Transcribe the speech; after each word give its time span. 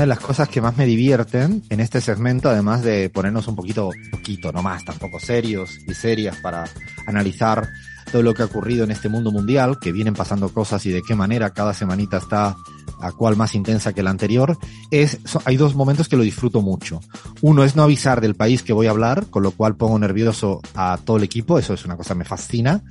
una 0.00 0.06
de 0.06 0.14
las 0.14 0.20
cosas 0.20 0.48
que 0.48 0.62
más 0.62 0.78
me 0.78 0.86
divierten 0.86 1.62
en 1.68 1.78
este 1.78 2.00
segmento, 2.00 2.48
además 2.48 2.82
de 2.82 3.10
ponernos 3.10 3.48
un 3.48 3.54
poquito, 3.54 3.90
poquito, 4.10 4.50
no 4.50 4.62
más, 4.62 4.82
tampoco 4.82 5.20
serios 5.20 5.78
y 5.86 5.92
serias 5.92 6.38
para 6.38 6.64
analizar 7.06 7.68
todo 8.10 8.22
lo 8.22 8.32
que 8.32 8.40
ha 8.40 8.46
ocurrido 8.46 8.84
en 8.84 8.92
este 8.92 9.10
mundo 9.10 9.30
mundial, 9.30 9.78
que 9.78 9.92
vienen 9.92 10.14
pasando 10.14 10.48
cosas 10.54 10.86
y 10.86 10.90
de 10.90 11.02
qué 11.06 11.14
manera 11.14 11.50
cada 11.50 11.74
semanita 11.74 12.16
está 12.16 12.56
a 13.02 13.12
cual 13.12 13.36
más 13.36 13.54
intensa 13.54 13.92
que 13.92 14.02
la 14.02 14.08
anterior, 14.08 14.56
es, 14.90 15.18
hay 15.44 15.58
dos 15.58 15.74
momentos 15.74 16.08
que 16.08 16.16
lo 16.16 16.22
disfruto 16.22 16.62
mucho. 16.62 17.02
Uno 17.42 17.62
es 17.62 17.76
no 17.76 17.82
avisar 17.82 18.22
del 18.22 18.36
país 18.36 18.62
que 18.62 18.72
voy 18.72 18.86
a 18.86 18.92
hablar, 18.92 19.26
con 19.26 19.42
lo 19.42 19.50
cual 19.50 19.76
pongo 19.76 19.98
nervioso 19.98 20.62
a 20.74 20.98
todo 21.04 21.18
el 21.18 21.24
equipo, 21.24 21.58
eso 21.58 21.74
es 21.74 21.84
una 21.84 21.98
cosa 21.98 22.14
que 22.14 22.20
me 22.20 22.24
fascina. 22.24 22.82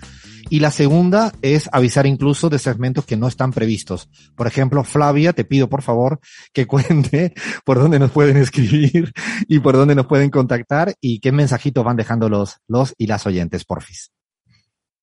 Y 0.51 0.61
la 0.61 0.71
segunda 0.71 1.31
es 1.43 1.69
avisar 1.71 2.07
incluso 2.07 2.49
de 2.49 2.57
segmentos 2.57 3.05
que 3.05 3.17
no 3.17 3.27
están 3.27 3.51
previstos. 3.51 4.09
Por 4.35 4.47
ejemplo, 4.47 4.83
Flavia, 4.83 5.31
te 5.33 5.45
pido 5.45 5.69
por 5.69 5.83
favor 5.83 6.19
que 6.53 6.65
cuente 6.67 7.33
por 7.63 7.79
dónde 7.79 7.99
nos 7.99 8.11
pueden 8.11 8.37
escribir 8.37 9.11
y 9.47 9.59
por 9.59 9.75
dónde 9.75 9.93
nos 9.93 10.07
pueden 10.07 10.31
contactar 10.31 10.95
y 10.99 11.19
qué 11.19 11.31
mensajitos 11.31 11.83
van 11.83 11.97
dejando 11.97 12.29
los, 12.29 12.57
los 12.67 12.95
y 12.97 13.05
las 13.05 13.27
oyentes, 13.27 13.63
porfis. 13.63 14.11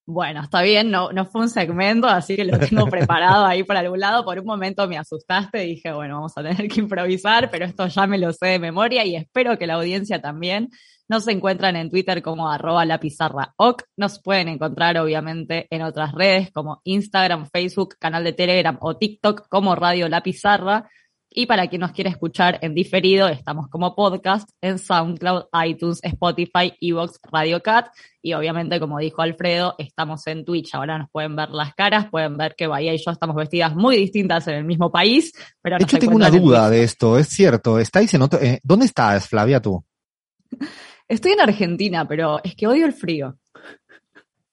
Bueno, 0.09 0.41
está 0.41 0.63
bien, 0.63 0.93
no, 0.93 1.11
no 1.11 1.27
fue 1.27 1.41
un 1.41 1.49
segmento, 1.49 2.07
así 2.07 2.37
que 2.37 2.45
lo 2.45 2.61
tengo 2.61 2.87
preparado 2.91 3.45
ahí 3.45 3.65
para 3.65 3.81
algún 3.81 3.99
lado. 3.99 4.25
Por 4.25 4.39
un 4.39 4.47
momento 4.47 4.87
me 4.87 4.97
asustaste, 4.97 5.59
dije, 5.59 5.93
bueno, 5.93 6.15
vamos 6.15 6.33
a 6.37 6.45
tener 6.45 6.69
que 6.69 6.81
improvisar, 6.81 7.51
pero 7.51 7.65
esto 7.65 7.89
ya 7.89 8.07
me 8.07 8.17
lo 8.17 8.33
sé 8.33 8.47
de 8.47 8.59
memoria 8.61 9.05
y 9.05 9.17
espero 9.17 9.59
que 9.59 9.67
la 9.67 9.75
audiencia 9.75 10.21
también. 10.23 10.71
Nos 11.09 11.27
encuentran 11.29 11.75
en 11.77 11.91
Twitter 11.91 12.23
como 12.23 12.51
arroba 12.51 12.85
la 12.85 12.99
pizarra 13.01 13.53
oc. 13.57 13.83
Nos 13.97 14.21
pueden 14.21 14.49
encontrar 14.49 14.97
obviamente 14.99 15.67
en 15.71 15.83
otras 15.83 16.13
redes 16.13 16.53
como 16.53 16.81
Instagram, 16.85 17.49
Facebook, 17.53 17.97
canal 17.99 18.23
de 18.23 18.33
Telegram 18.33 18.77
o 18.81 18.97
TikTok 18.97 19.49
como 19.49 19.75
Radio 19.75 20.09
La 20.09 20.23
Pizarra. 20.23 20.89
Y 21.31 21.47
para 21.47 21.67
quien 21.69 21.81
nos 21.81 21.93
quiere 21.93 22.09
escuchar 22.09 22.59
en 22.63 22.75
diferido, 22.75 23.29
estamos 23.29 23.69
como 23.69 23.95
podcast 23.95 24.49
en 24.63 24.79
SoundCloud, 24.79 25.45
iTunes, 25.67 26.01
Spotify, 26.03 26.73
Evox, 26.81 27.19
Radio 27.31 27.63
Cat. 27.63 27.89
Y 28.23 28.33
obviamente, 28.33 28.81
como 28.81 28.99
dijo 28.99 29.23
Alfredo, 29.23 29.75
estamos 29.79 30.27
en 30.29 30.45
Twitch. 30.45 30.75
Ahora 30.75 30.99
nos 30.99 31.11
pueden 31.11 31.37
ver 31.37 31.51
las 31.51 31.75
caras, 31.75 32.07
pueden 32.11 32.37
ver 32.37 32.55
que 32.57 32.67
Bahía 32.67 32.95
y 32.95 32.99
yo 32.99 33.11
estamos 33.11 33.37
vestidas 33.37 33.75
muy 33.75 33.97
distintas 33.97 34.49
en 34.49 34.55
el 34.55 34.65
mismo 34.65 34.91
país. 34.91 35.33
Pero 35.61 35.77
de 35.77 35.85
hecho, 35.85 35.99
tengo 35.99 36.17
una 36.17 36.31
duda 36.31 36.71
de 36.71 36.85
esto, 36.85 37.19
es 37.19 37.29
cierto. 37.29 37.79
¿Estáis 37.79 38.15
en 38.15 38.23
otro, 38.23 38.41
eh, 38.41 38.61
¿Dónde 38.63 38.87
estás, 38.87 39.29
Flavia, 39.29 39.61
tú? 39.61 39.85
Estoy 41.09 41.33
en 41.33 41.41
Argentina, 41.41 42.09
pero 42.09 42.41
es 42.43 42.57
que 42.57 42.67
odio 42.67 42.85
el 42.85 42.93
frío. 42.93 43.37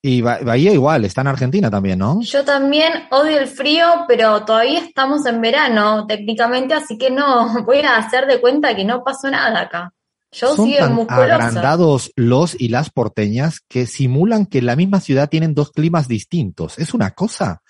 Y 0.06 0.22
Bahía 0.22 0.74
igual, 0.74 1.06
está 1.06 1.22
en 1.22 1.28
Argentina 1.28 1.72
también, 1.72 1.98
¿no? 1.98 2.20
Yo 2.22 2.44
también 2.44 2.92
odio 3.10 3.40
el 3.40 3.48
frío, 3.48 3.86
pero 4.06 4.44
todavía 4.44 4.80
estamos 4.80 5.26
en 5.26 5.40
verano 5.40 6.06
técnicamente, 6.06 6.74
así 6.74 6.98
que 6.98 7.10
no, 7.10 7.64
voy 7.66 7.80
a 7.80 7.96
hacer 7.96 8.28
de 8.28 8.42
cuenta 8.42 8.76
que 8.76 8.84
no 8.84 9.02
pasó 9.02 9.32
nada 9.32 9.62
acá. 9.62 9.94
Yo 10.34 10.58
Son 10.58 10.70
tan 10.74 11.06
agrandados 11.08 12.12
los 12.18 12.60
y 12.60 12.68
las 12.68 12.90
porteñas 12.90 13.62
que 13.70 13.86
simulan 13.86 14.46
que 14.46 14.58
en 14.58 14.66
la 14.66 14.76
misma 14.76 15.00
ciudad 15.00 15.30
tienen 15.30 15.54
dos 15.54 15.72
climas 15.72 16.10
distintos. 16.10 16.78
Es 16.80 16.94
una 16.94 17.12
cosa. 17.12 17.62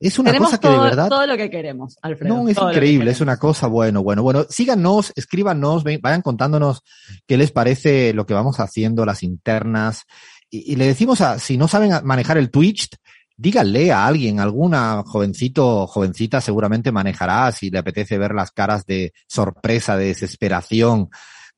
Es 0.00 0.18
una 0.18 0.36
cosa 0.36 0.58
que 0.58 0.68
de 0.68 0.78
verdad. 0.78 1.08
Todo 1.08 1.26
lo 1.26 1.36
que 1.36 1.48
queremos, 1.48 1.96
Alfredo. 2.02 2.34
No, 2.34 2.48
es 2.48 2.58
increíble, 2.58 3.10
es 3.10 3.20
una 3.20 3.38
cosa 3.38 3.68
bueno, 3.68 4.02
bueno, 4.02 4.22
bueno. 4.22 4.44
Síganos, 4.48 5.12
escríbanos, 5.14 5.84
vayan 5.84 6.22
contándonos 6.22 6.82
qué 7.26 7.38
les 7.38 7.52
parece 7.52 8.12
lo 8.12 8.26
que 8.26 8.34
vamos 8.34 8.60
haciendo, 8.60 9.06
las 9.06 9.22
internas, 9.22 10.04
y, 10.50 10.76
le 10.76 10.86
decimos 10.86 11.20
a, 11.20 11.38
si 11.38 11.56
no 11.56 11.68
saben 11.68 11.92
manejar 12.04 12.36
el 12.38 12.50
Twitch, 12.50 12.88
díganle 13.36 13.92
a 13.92 14.06
alguien, 14.06 14.40
alguna 14.40 15.02
jovencito, 15.06 15.86
jovencita 15.86 16.40
seguramente 16.40 16.92
manejará 16.92 17.50
si 17.52 17.70
le 17.70 17.78
apetece 17.78 18.18
ver 18.18 18.34
las 18.34 18.50
caras 18.50 18.84
de 18.84 19.14
sorpresa, 19.26 19.96
de 19.96 20.06
desesperación, 20.06 21.08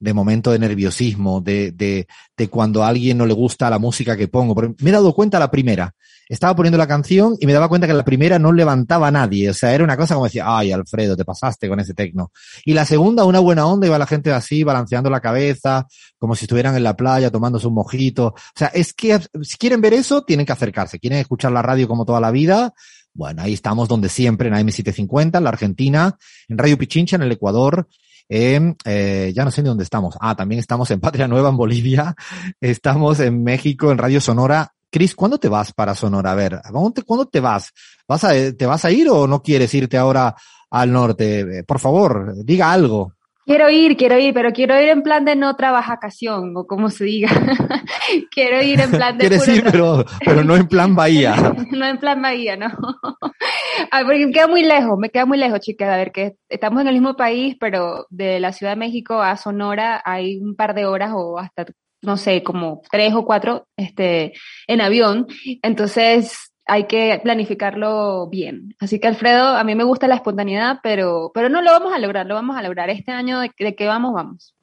de 0.02 0.14
momento 0.14 0.50
de 0.50 0.58
nerviosismo, 0.58 1.40
de, 1.40 1.72
de, 1.72 2.06
de 2.36 2.48
cuando 2.48 2.82
a 2.82 2.88
alguien 2.88 3.18
no 3.18 3.26
le 3.26 3.34
gusta 3.34 3.70
la 3.70 3.78
música 3.78 4.16
que 4.16 4.28
pongo. 4.28 4.54
me 4.54 4.90
he 4.90 4.92
dado 4.92 5.14
cuenta 5.14 5.38
la 5.38 5.50
primera 5.50 5.94
estaba 6.28 6.56
poniendo 6.56 6.78
la 6.78 6.86
canción 6.86 7.36
y 7.40 7.46
me 7.46 7.52
daba 7.52 7.68
cuenta 7.68 7.86
que 7.86 7.92
la 7.92 8.04
primera 8.04 8.38
no 8.38 8.52
levantaba 8.52 9.08
a 9.08 9.10
nadie. 9.10 9.50
O 9.50 9.54
sea, 9.54 9.74
era 9.74 9.84
una 9.84 9.98
cosa 9.98 10.14
como 10.14 10.24
decía, 10.24 10.44
ay, 10.46 10.72
Alfredo, 10.72 11.14
te 11.14 11.26
pasaste 11.26 11.68
con 11.68 11.78
ese 11.78 11.92
tecno. 11.92 12.32
Y 12.64 12.72
la 12.72 12.86
segunda, 12.86 13.24
una 13.24 13.38
buena 13.38 13.66
onda, 13.66 13.86
iba 13.86 13.98
la 13.98 14.06
gente 14.06 14.32
así, 14.32 14.64
balanceando 14.64 15.10
la 15.10 15.20
cabeza, 15.20 15.86
como 16.18 16.34
si 16.34 16.46
estuvieran 16.46 16.74
en 16.74 16.84
la 16.84 16.96
playa 16.96 17.30
tomándose 17.30 17.66
un 17.66 17.74
mojito. 17.74 18.28
O 18.28 18.34
sea, 18.56 18.68
es 18.68 18.94
que 18.94 19.20
si 19.42 19.58
quieren 19.58 19.82
ver 19.82 19.92
eso, 19.92 20.22
tienen 20.22 20.46
que 20.46 20.52
acercarse. 20.52 20.98
Quieren 20.98 21.18
escuchar 21.18 21.52
la 21.52 21.60
radio 21.60 21.86
como 21.86 22.06
toda 22.06 22.18
la 22.18 22.30
vida. 22.30 22.72
Bueno, 23.12 23.42
ahí 23.42 23.52
estamos 23.52 23.88
donde 23.88 24.08
siempre, 24.08 24.48
en 24.48 24.54
AM750, 24.54 25.36
en 25.36 25.44
la 25.44 25.50
Argentina, 25.50 26.16
en 26.48 26.56
Radio 26.56 26.78
Pichincha, 26.78 27.16
en 27.16 27.22
el 27.22 27.32
Ecuador, 27.32 27.88
eh, 28.28 29.32
ya 29.34 29.44
no 29.44 29.50
sé 29.50 29.62
ni 29.62 29.68
dónde 29.68 29.84
estamos. 29.84 30.16
Ah, 30.20 30.34
también 30.34 30.58
estamos 30.58 30.90
en 30.90 31.00
Patria 31.00 31.28
Nueva, 31.28 31.50
en 31.50 31.56
Bolivia. 31.56 32.14
Estamos 32.60 33.20
en 33.20 33.42
México, 33.42 33.90
en 33.90 33.98
Radio 33.98 34.20
Sonora 34.20 34.72
Cris, 34.92 35.14
¿cuándo 35.14 35.38
te 35.38 35.48
vas 35.48 35.72
para 35.72 35.94
Sonora? 35.94 36.32
A 36.32 36.34
ver, 36.34 36.60
¿cuándo 37.06 37.24
te 37.24 37.40
vas? 37.40 37.72
¿Vas 38.06 38.24
a, 38.24 38.32
¿Te 38.52 38.66
vas 38.66 38.84
a 38.84 38.90
ir 38.90 39.08
o 39.08 39.26
no 39.26 39.42
quieres 39.42 39.72
irte 39.72 39.96
ahora 39.96 40.36
al 40.70 40.92
norte? 40.92 41.40
Eh, 41.40 41.64
por 41.64 41.78
favor, 41.78 42.34
diga 42.44 42.70
algo. 42.70 43.14
Quiero 43.44 43.68
ir, 43.70 43.96
quiero 43.96 44.18
ir, 44.18 44.32
pero 44.32 44.52
quiero 44.52 44.80
ir 44.80 44.88
en 44.88 45.02
plan 45.02 45.24
de 45.24 45.34
no 45.34 45.56
trabajación, 45.56 46.56
o 46.56 46.64
como 46.64 46.90
se 46.90 47.04
diga. 47.04 47.28
quiero 48.30 48.62
ir 48.62 48.80
en 48.80 48.90
plan 48.90 49.18
de... 49.18 49.28
Quieres 49.28 49.48
ir, 49.48 49.64
pero, 49.64 50.04
pero 50.24 50.44
no 50.44 50.54
en 50.54 50.68
plan 50.68 50.94
Bahía. 50.94 51.34
no 51.72 51.84
en 51.84 51.98
plan 51.98 52.22
Bahía, 52.22 52.56
no. 52.56 52.68
a 53.90 54.02
ver, 54.04 54.26
me 54.26 54.32
queda 54.32 54.46
muy 54.46 54.62
lejos, 54.62 54.96
me 54.96 55.10
queda 55.10 55.26
muy 55.26 55.38
lejos, 55.38 55.58
chicas. 55.58 55.88
A 55.88 55.96
ver, 55.96 56.12
que 56.12 56.36
estamos 56.48 56.80
en 56.82 56.88
el 56.88 56.94
mismo 56.94 57.16
país, 57.16 57.56
pero 57.58 58.06
de 58.10 58.38
la 58.38 58.52
Ciudad 58.52 58.72
de 58.72 58.76
México 58.76 59.20
a 59.20 59.36
Sonora 59.36 60.00
hay 60.04 60.38
un 60.38 60.54
par 60.54 60.74
de 60.74 60.86
horas 60.86 61.10
o 61.14 61.38
hasta 61.38 61.66
no 62.04 62.16
sé, 62.16 62.42
como 62.42 62.82
tres 62.90 63.14
o 63.14 63.24
cuatro 63.24 63.68
este, 63.76 64.32
en 64.66 64.80
avión. 64.80 65.26
Entonces 65.62 66.51
hay 66.66 66.86
que 66.86 67.20
planificarlo 67.22 68.28
bien. 68.28 68.74
Así 68.78 68.98
que 69.00 69.08
Alfredo, 69.08 69.46
a 69.56 69.64
mí 69.64 69.74
me 69.74 69.84
gusta 69.84 70.08
la 70.08 70.16
espontaneidad, 70.16 70.78
pero, 70.82 71.30
pero 71.34 71.48
no 71.48 71.60
lo 71.62 71.70
vamos 71.70 71.92
a 71.92 71.98
lograr, 71.98 72.26
lo 72.26 72.34
vamos 72.34 72.56
a 72.56 72.62
lograr. 72.62 72.90
Este 72.90 73.12
año 73.12 73.40
de, 73.40 73.50
de 73.58 73.74
que 73.74 73.86
vamos, 73.86 74.14
vamos. 74.14 74.54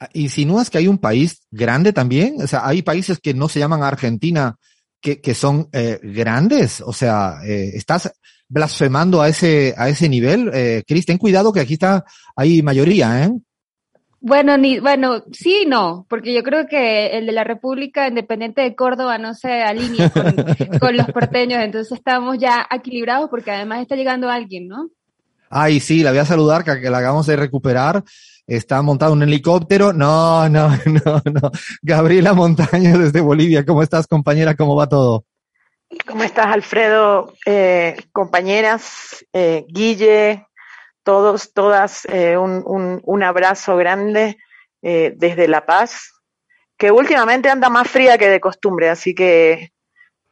Ah, 0.00 0.08
¿Insinúas 0.12 0.70
que 0.70 0.78
hay 0.78 0.88
un 0.88 0.98
país 0.98 1.46
grande 1.50 1.92
también? 1.92 2.42
O 2.42 2.46
sea, 2.46 2.66
hay 2.66 2.82
países 2.82 3.20
que 3.20 3.34
no 3.34 3.48
se 3.48 3.60
llaman 3.60 3.82
Argentina 3.82 4.56
que, 5.00 5.20
que 5.20 5.34
son 5.34 5.68
eh, 5.72 6.00
grandes. 6.02 6.80
O 6.80 6.92
sea, 6.92 7.38
eh, 7.44 7.70
estás 7.74 8.12
blasfemando 8.48 9.22
a 9.22 9.28
ese, 9.28 9.74
a 9.76 9.88
ese 9.88 10.08
nivel. 10.08 10.50
Eh, 10.52 10.82
Cris, 10.86 11.06
ten 11.06 11.18
cuidado 11.18 11.52
que 11.52 11.60
aquí 11.60 11.74
está, 11.74 12.04
hay 12.34 12.62
mayoría, 12.62 13.24
¿eh? 13.24 13.30
Bueno, 14.26 14.56
ni, 14.56 14.78
bueno, 14.78 15.22
sí 15.32 15.64
y 15.64 15.66
no, 15.66 16.06
porque 16.08 16.32
yo 16.32 16.42
creo 16.42 16.66
que 16.66 17.08
el 17.08 17.26
de 17.26 17.32
la 17.32 17.44
República 17.44 18.08
Independiente 18.08 18.62
de 18.62 18.74
Córdoba 18.74 19.18
no 19.18 19.34
se 19.34 19.62
alinea 19.62 20.10
con, 20.80 20.96
los 20.96 21.06
porteños, 21.08 21.62
entonces 21.62 21.92
estamos 21.92 22.38
ya 22.38 22.66
equilibrados 22.70 23.28
porque 23.28 23.50
además 23.50 23.82
está 23.82 23.96
llegando 23.96 24.30
alguien, 24.30 24.66
¿no? 24.66 24.88
Ay, 25.50 25.78
sí, 25.78 26.02
la 26.02 26.08
voy 26.08 26.20
a 26.20 26.24
saludar, 26.24 26.64
que, 26.64 26.80
que 26.80 26.88
la 26.88 26.98
acabamos 26.98 27.26
de 27.26 27.36
recuperar. 27.36 28.02
Está 28.46 28.80
montado 28.80 29.12
un 29.12 29.22
helicóptero. 29.22 29.92
No, 29.92 30.48
no, 30.48 30.70
no, 30.86 31.22
no. 31.30 31.50
Gabriela 31.82 32.32
Montaño 32.32 32.98
desde 32.98 33.20
Bolivia. 33.20 33.66
¿Cómo 33.66 33.82
estás, 33.82 34.06
compañera? 34.06 34.54
¿Cómo 34.54 34.74
va 34.74 34.88
todo? 34.88 35.26
¿Cómo 36.06 36.24
estás, 36.24 36.46
Alfredo? 36.46 37.34
Eh, 37.44 37.94
compañeras, 38.10 39.22
eh, 39.34 39.66
Guille, 39.68 40.46
todos, 41.04 41.52
todas, 41.52 42.06
eh, 42.06 42.36
un, 42.36 42.62
un, 42.66 43.00
un, 43.04 43.22
abrazo 43.22 43.76
grande 43.76 44.38
eh, 44.82 45.14
desde 45.16 45.46
La 45.46 45.64
Paz, 45.66 46.10
que 46.76 46.90
últimamente 46.90 47.48
anda 47.48 47.68
más 47.68 47.88
fría 47.88 48.18
que 48.18 48.28
de 48.28 48.40
costumbre, 48.40 48.88
así 48.88 49.14
que 49.14 49.70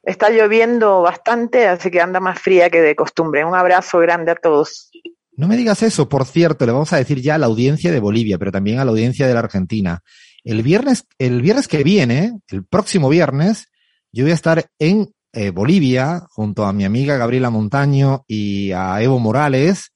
está 0.02 0.30
lloviendo 0.30 1.02
bastante, 1.02 1.68
así 1.68 1.90
que 1.90 2.00
anda 2.00 2.18
más 2.18 2.40
fría 2.40 2.70
que 2.70 2.80
de 2.80 2.96
costumbre. 2.96 3.44
Un 3.44 3.54
abrazo 3.54 3.98
grande 4.00 4.32
a 4.32 4.34
todos. 4.34 4.90
No 5.36 5.46
me 5.46 5.56
digas 5.56 5.82
eso, 5.82 6.08
por 6.08 6.26
cierto, 6.26 6.66
le 6.66 6.72
vamos 6.72 6.92
a 6.92 6.96
decir 6.96 7.20
ya 7.20 7.36
a 7.36 7.38
la 7.38 7.46
audiencia 7.46 7.92
de 7.92 8.00
Bolivia, 8.00 8.38
pero 8.38 8.50
también 8.50 8.78
a 8.78 8.84
la 8.84 8.90
audiencia 8.90 9.26
de 9.26 9.34
la 9.34 9.40
Argentina. 9.40 10.00
El 10.44 10.62
viernes, 10.62 11.06
el 11.18 11.40
viernes 11.40 11.68
que 11.68 11.84
viene, 11.84 12.32
el 12.48 12.64
próximo 12.64 13.08
viernes, 13.08 13.68
yo 14.10 14.24
voy 14.24 14.32
a 14.32 14.34
estar 14.34 14.66
en 14.78 15.12
eh, 15.32 15.50
Bolivia 15.50 16.24
junto 16.30 16.66
a 16.66 16.72
mi 16.72 16.84
amiga 16.84 17.16
Gabriela 17.16 17.48
Montaño 17.48 18.24
y 18.26 18.72
a 18.72 19.00
Evo 19.00 19.18
Morales 19.18 19.92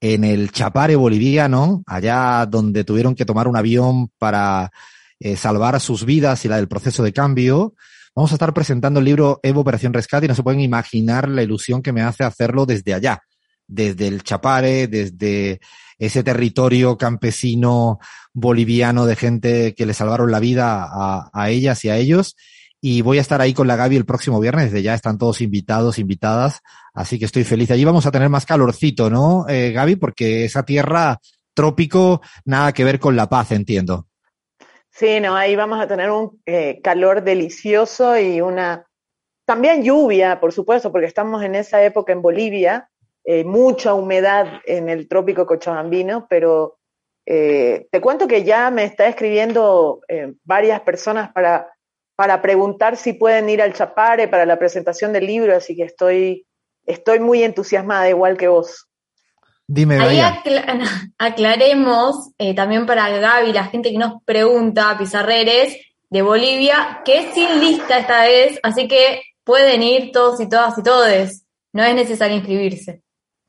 en 0.00 0.24
el 0.24 0.52
Chapare 0.52 0.96
boliviano, 0.96 1.82
allá 1.86 2.46
donde 2.46 2.84
tuvieron 2.84 3.14
que 3.14 3.24
tomar 3.24 3.48
un 3.48 3.56
avión 3.56 4.10
para 4.18 4.70
eh, 5.18 5.36
salvar 5.36 5.80
sus 5.80 6.04
vidas 6.04 6.44
y 6.44 6.48
la 6.48 6.56
del 6.56 6.68
proceso 6.68 7.02
de 7.02 7.12
cambio. 7.12 7.74
Vamos 8.14 8.32
a 8.32 8.34
estar 8.34 8.52
presentando 8.54 9.00
el 9.00 9.06
libro 9.06 9.40
Evo 9.42 9.60
Operación 9.60 9.92
Rescate 9.92 10.26
y 10.26 10.28
no 10.28 10.34
se 10.34 10.42
pueden 10.42 10.60
imaginar 10.60 11.28
la 11.28 11.42
ilusión 11.42 11.82
que 11.82 11.92
me 11.92 12.02
hace 12.02 12.24
hacerlo 12.24 12.66
desde 12.66 12.94
allá, 12.94 13.22
desde 13.66 14.08
el 14.08 14.22
Chapare, 14.22 14.88
desde 14.88 15.60
ese 15.98 16.22
territorio 16.22 16.98
campesino 16.98 17.98
boliviano 18.32 19.06
de 19.06 19.16
gente 19.16 19.74
que 19.74 19.86
le 19.86 19.94
salvaron 19.94 20.30
la 20.30 20.40
vida 20.40 20.84
a, 20.84 21.30
a 21.32 21.50
ellas 21.50 21.84
y 21.84 21.88
a 21.88 21.96
ellos 21.96 22.36
y 22.88 23.02
voy 23.02 23.18
a 23.18 23.20
estar 23.20 23.40
ahí 23.40 23.52
con 23.52 23.66
la 23.66 23.74
Gaby 23.74 23.96
el 23.96 24.04
próximo 24.04 24.38
viernes. 24.38 24.66
Desde 24.66 24.84
ya 24.84 24.94
están 24.94 25.18
todos 25.18 25.40
invitados, 25.40 25.98
invitadas. 25.98 26.62
Así 26.94 27.18
que 27.18 27.24
estoy 27.24 27.42
feliz. 27.42 27.68
Allí 27.72 27.84
vamos 27.84 28.06
a 28.06 28.12
tener 28.12 28.28
más 28.28 28.46
calorcito, 28.46 29.10
¿no, 29.10 29.44
eh, 29.48 29.72
Gaby? 29.72 29.96
Porque 29.96 30.44
esa 30.44 30.62
tierra 30.62 31.18
trópico, 31.52 32.20
nada 32.44 32.72
que 32.72 32.84
ver 32.84 33.00
con 33.00 33.16
La 33.16 33.28
Paz, 33.28 33.50
entiendo. 33.50 34.06
Sí, 34.88 35.18
no, 35.18 35.34
ahí 35.34 35.56
vamos 35.56 35.80
a 35.80 35.88
tener 35.88 36.12
un 36.12 36.40
eh, 36.46 36.80
calor 36.80 37.24
delicioso 37.24 38.16
y 38.16 38.40
una 38.40 38.86
también 39.44 39.82
lluvia, 39.82 40.38
por 40.38 40.52
supuesto, 40.52 40.92
porque 40.92 41.08
estamos 41.08 41.42
en 41.42 41.56
esa 41.56 41.82
época 41.82 42.12
en 42.12 42.22
Bolivia, 42.22 42.88
eh, 43.24 43.42
mucha 43.42 43.94
humedad 43.94 44.60
en 44.64 44.88
el 44.88 45.08
trópico 45.08 45.44
cochabambino, 45.44 46.28
pero 46.30 46.78
te 47.28 48.00
cuento 48.00 48.28
que 48.28 48.44
ya 48.44 48.70
me 48.70 48.84
está 48.84 49.08
escribiendo 49.08 50.00
varias 50.44 50.80
personas 50.82 51.32
para, 51.32 51.75
para 52.16 52.40
preguntar 52.42 52.96
si 52.96 53.12
pueden 53.12 53.48
ir 53.48 53.60
al 53.62 53.74
Chapare 53.74 54.26
para 54.28 54.46
la 54.46 54.58
presentación 54.58 55.12
del 55.12 55.26
libro, 55.26 55.54
así 55.56 55.76
que 55.76 55.84
estoy, 55.84 56.46
estoy 56.86 57.20
muy 57.20 57.42
entusiasmada, 57.42 58.08
igual 58.08 58.36
que 58.36 58.48
vos. 58.48 58.88
Dime, 59.68 59.98
Ahí 59.98 60.18
acla- 60.20 61.12
aclaremos 61.18 62.30
eh, 62.38 62.54
también 62.54 62.86
para 62.86 63.08
Gaby, 63.10 63.52
la 63.52 63.64
gente 63.64 63.90
que 63.90 63.98
nos 63.98 64.22
pregunta, 64.24 64.96
Pizarreres, 64.98 65.76
de 66.08 66.22
Bolivia, 66.22 67.02
que 67.04 67.18
es 67.18 67.34
sin 67.34 67.60
lista 67.60 67.98
esta 67.98 68.22
vez, 68.22 68.58
así 68.62 68.88
que 68.88 69.22
pueden 69.44 69.82
ir 69.82 70.12
todos 70.12 70.40
y 70.40 70.48
todas 70.48 70.78
y 70.78 70.82
todes. 70.82 71.44
No 71.72 71.82
es 71.84 71.94
necesario 71.94 72.36
inscribirse. 72.36 73.02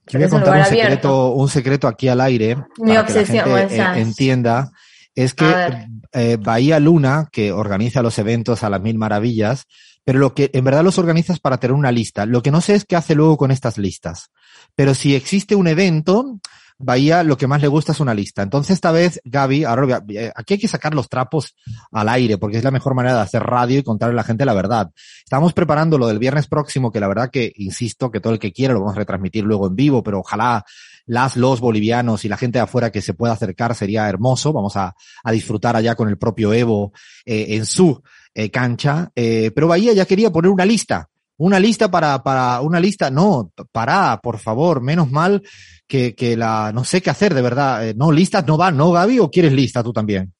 Yo 0.07 0.19
voy 0.19 0.23
a 0.23 0.25
Es 0.25 0.33
un 0.33 0.39
contar 0.41 0.57
un 0.59 0.65
secreto, 0.65 1.31
un 1.31 1.49
secreto 1.49 1.87
aquí 1.87 2.07
al 2.07 2.21
aire 2.21 2.55
Mi 2.55 2.63
para 2.63 2.85
que 2.85 2.93
la 2.93 3.01
obsesión, 3.01 3.45
gente 3.69 3.75
eh, 3.77 4.01
entienda. 4.01 4.71
Es 5.17 5.33
que 5.33 5.87
eh, 6.13 6.37
Bahía 6.39 6.79
Luna, 6.79 7.27
que 7.31 7.51
organiza 7.51 8.03
los 8.03 8.19
eventos 8.19 8.63
a 8.63 8.69
las 8.69 8.79
mil 8.79 8.99
maravillas, 8.99 9.65
pero 10.05 10.19
lo 10.19 10.35
que 10.35 10.51
en 10.53 10.63
verdad 10.63 10.83
los 10.83 10.99
organizas 10.99 11.39
para 11.39 11.57
tener 11.57 11.73
una 11.73 11.91
lista. 11.91 12.27
Lo 12.27 12.43
que 12.43 12.51
no 12.51 12.61
sé 12.61 12.75
es 12.75 12.85
qué 12.85 12.95
hace 12.95 13.15
luego 13.15 13.35
con 13.35 13.49
estas 13.49 13.79
listas. 13.79 14.29
Pero 14.75 14.93
si 14.93 15.15
existe 15.15 15.55
un 15.55 15.67
evento, 15.67 16.39
Bahía 16.77 17.23
lo 17.23 17.35
que 17.35 17.47
más 17.47 17.61
le 17.61 17.67
gusta 17.67 17.93
es 17.93 17.99
una 17.99 18.13
lista. 18.13 18.43
Entonces 18.43 18.75
esta 18.75 18.91
vez, 18.91 19.19
Gaby, 19.23 19.63
ahora 19.63 20.03
aquí 20.35 20.53
hay 20.53 20.59
que 20.59 20.67
sacar 20.67 20.93
los 20.93 21.09
trapos 21.09 21.55
al 21.91 22.09
aire 22.09 22.37
porque 22.37 22.57
es 22.57 22.63
la 22.63 22.69
mejor 22.69 22.93
manera 22.93 23.15
de 23.15 23.21
hacer 23.21 23.41
radio 23.41 23.79
y 23.79 23.83
contarle 23.83 24.13
a 24.13 24.17
la 24.17 24.23
gente 24.23 24.45
la 24.45 24.53
verdad. 24.53 24.91
Estamos 25.23 25.53
preparando 25.53 25.97
lo 25.97 26.05
del 26.05 26.19
viernes 26.19 26.45
próximo, 26.45 26.91
que 26.91 26.99
la 26.99 27.07
verdad 27.07 27.31
que, 27.31 27.51
insisto, 27.55 28.11
que 28.11 28.19
todo 28.19 28.33
el 28.33 28.39
que 28.39 28.53
quiera 28.53 28.75
lo 28.75 28.81
vamos 28.81 28.95
a 28.95 28.99
retransmitir 28.99 29.43
luego 29.43 29.65
en 29.65 29.75
vivo, 29.75 30.03
pero 30.03 30.19
ojalá 30.19 30.63
las, 31.07 31.35
los 31.35 31.59
bolivianos 31.59 32.23
y 32.25 32.29
la 32.29 32.37
gente 32.37 32.59
de 32.59 32.63
afuera 32.63 32.91
que 32.91 33.01
se 33.01 33.13
pueda 33.13 33.33
acercar 33.33 33.73
sería 33.73 34.07
hermoso. 34.07 34.53
Vamos 34.53 34.77
a, 34.77 34.93
a 35.23 35.31
disfrutar 35.31 35.75
allá 35.75 35.95
con 35.95 36.09
el 36.09 36.17
propio 36.17 36.53
Evo 36.53 36.91
eh, 37.25 37.47
en 37.49 37.65
su 37.65 38.03
eh, 38.33 38.51
cancha. 38.51 39.11
Eh, 39.15 39.51
pero 39.55 39.67
Bahía 39.67 39.93
ya 39.93 40.05
quería 40.05 40.31
poner 40.31 40.51
una 40.51 40.65
lista. 40.65 41.09
Una 41.37 41.59
lista 41.59 41.89
para, 41.89 42.21
para, 42.23 42.61
una 42.61 42.79
lista, 42.79 43.11
no, 43.11 43.51
para, 43.71 44.19
por 44.21 44.39
favor, 44.39 44.81
menos 44.81 45.11
mal 45.11 45.43
que, 45.87 46.15
que 46.15 46.35
la, 46.35 46.71
no 46.73 46.83
sé 46.83 47.01
qué 47.01 47.11
hacer, 47.11 47.33
de 47.35 47.43
verdad. 47.43 47.93
No, 47.95 48.11
listas 48.11 48.45
no 48.47 48.57
van, 48.57 48.75
¿no, 48.75 48.91
Gaby? 48.91 49.19
¿O 49.19 49.29
quieres 49.29 49.53
lista 49.53 49.83
tú 49.83 49.93
también? 49.93 50.33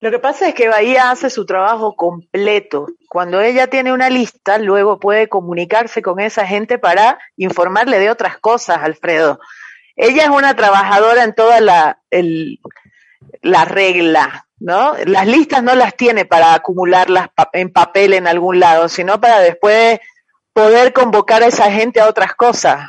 Lo 0.00 0.10
que 0.10 0.18
pasa 0.18 0.48
es 0.48 0.54
que 0.54 0.68
Bahía 0.68 1.10
hace 1.10 1.28
su 1.28 1.44
trabajo 1.46 1.96
completo. 1.96 2.86
Cuando 3.08 3.40
ella 3.40 3.66
tiene 3.66 3.92
una 3.92 4.10
lista, 4.10 4.58
luego 4.58 5.00
puede 5.00 5.28
comunicarse 5.28 6.02
con 6.02 6.20
esa 6.20 6.46
gente 6.46 6.78
para 6.78 7.18
informarle 7.36 7.98
de 7.98 8.10
otras 8.10 8.38
cosas, 8.38 8.78
Alfredo. 8.82 9.40
Ella 9.96 10.24
es 10.24 10.28
una 10.30 10.54
trabajadora 10.54 11.24
en 11.24 11.34
toda 11.34 11.60
la, 11.60 11.98
el- 12.10 12.60
la 13.42 13.64
regla, 13.64 14.46
¿no? 14.58 14.94
Las 15.06 15.26
listas 15.26 15.62
no 15.62 15.74
las 15.74 15.96
tiene 15.96 16.24
para 16.24 16.54
acumularlas 16.54 17.28
en 17.52 17.72
papel 17.72 18.12
en 18.14 18.26
algún 18.26 18.60
lado, 18.60 18.88
sino 18.88 19.20
para 19.20 19.40
después 19.40 19.98
poder 20.52 20.92
convocar 20.92 21.42
a 21.42 21.46
esa 21.46 21.70
gente 21.70 22.00
a 22.00 22.08
otras 22.08 22.34
cosas. 22.34 22.86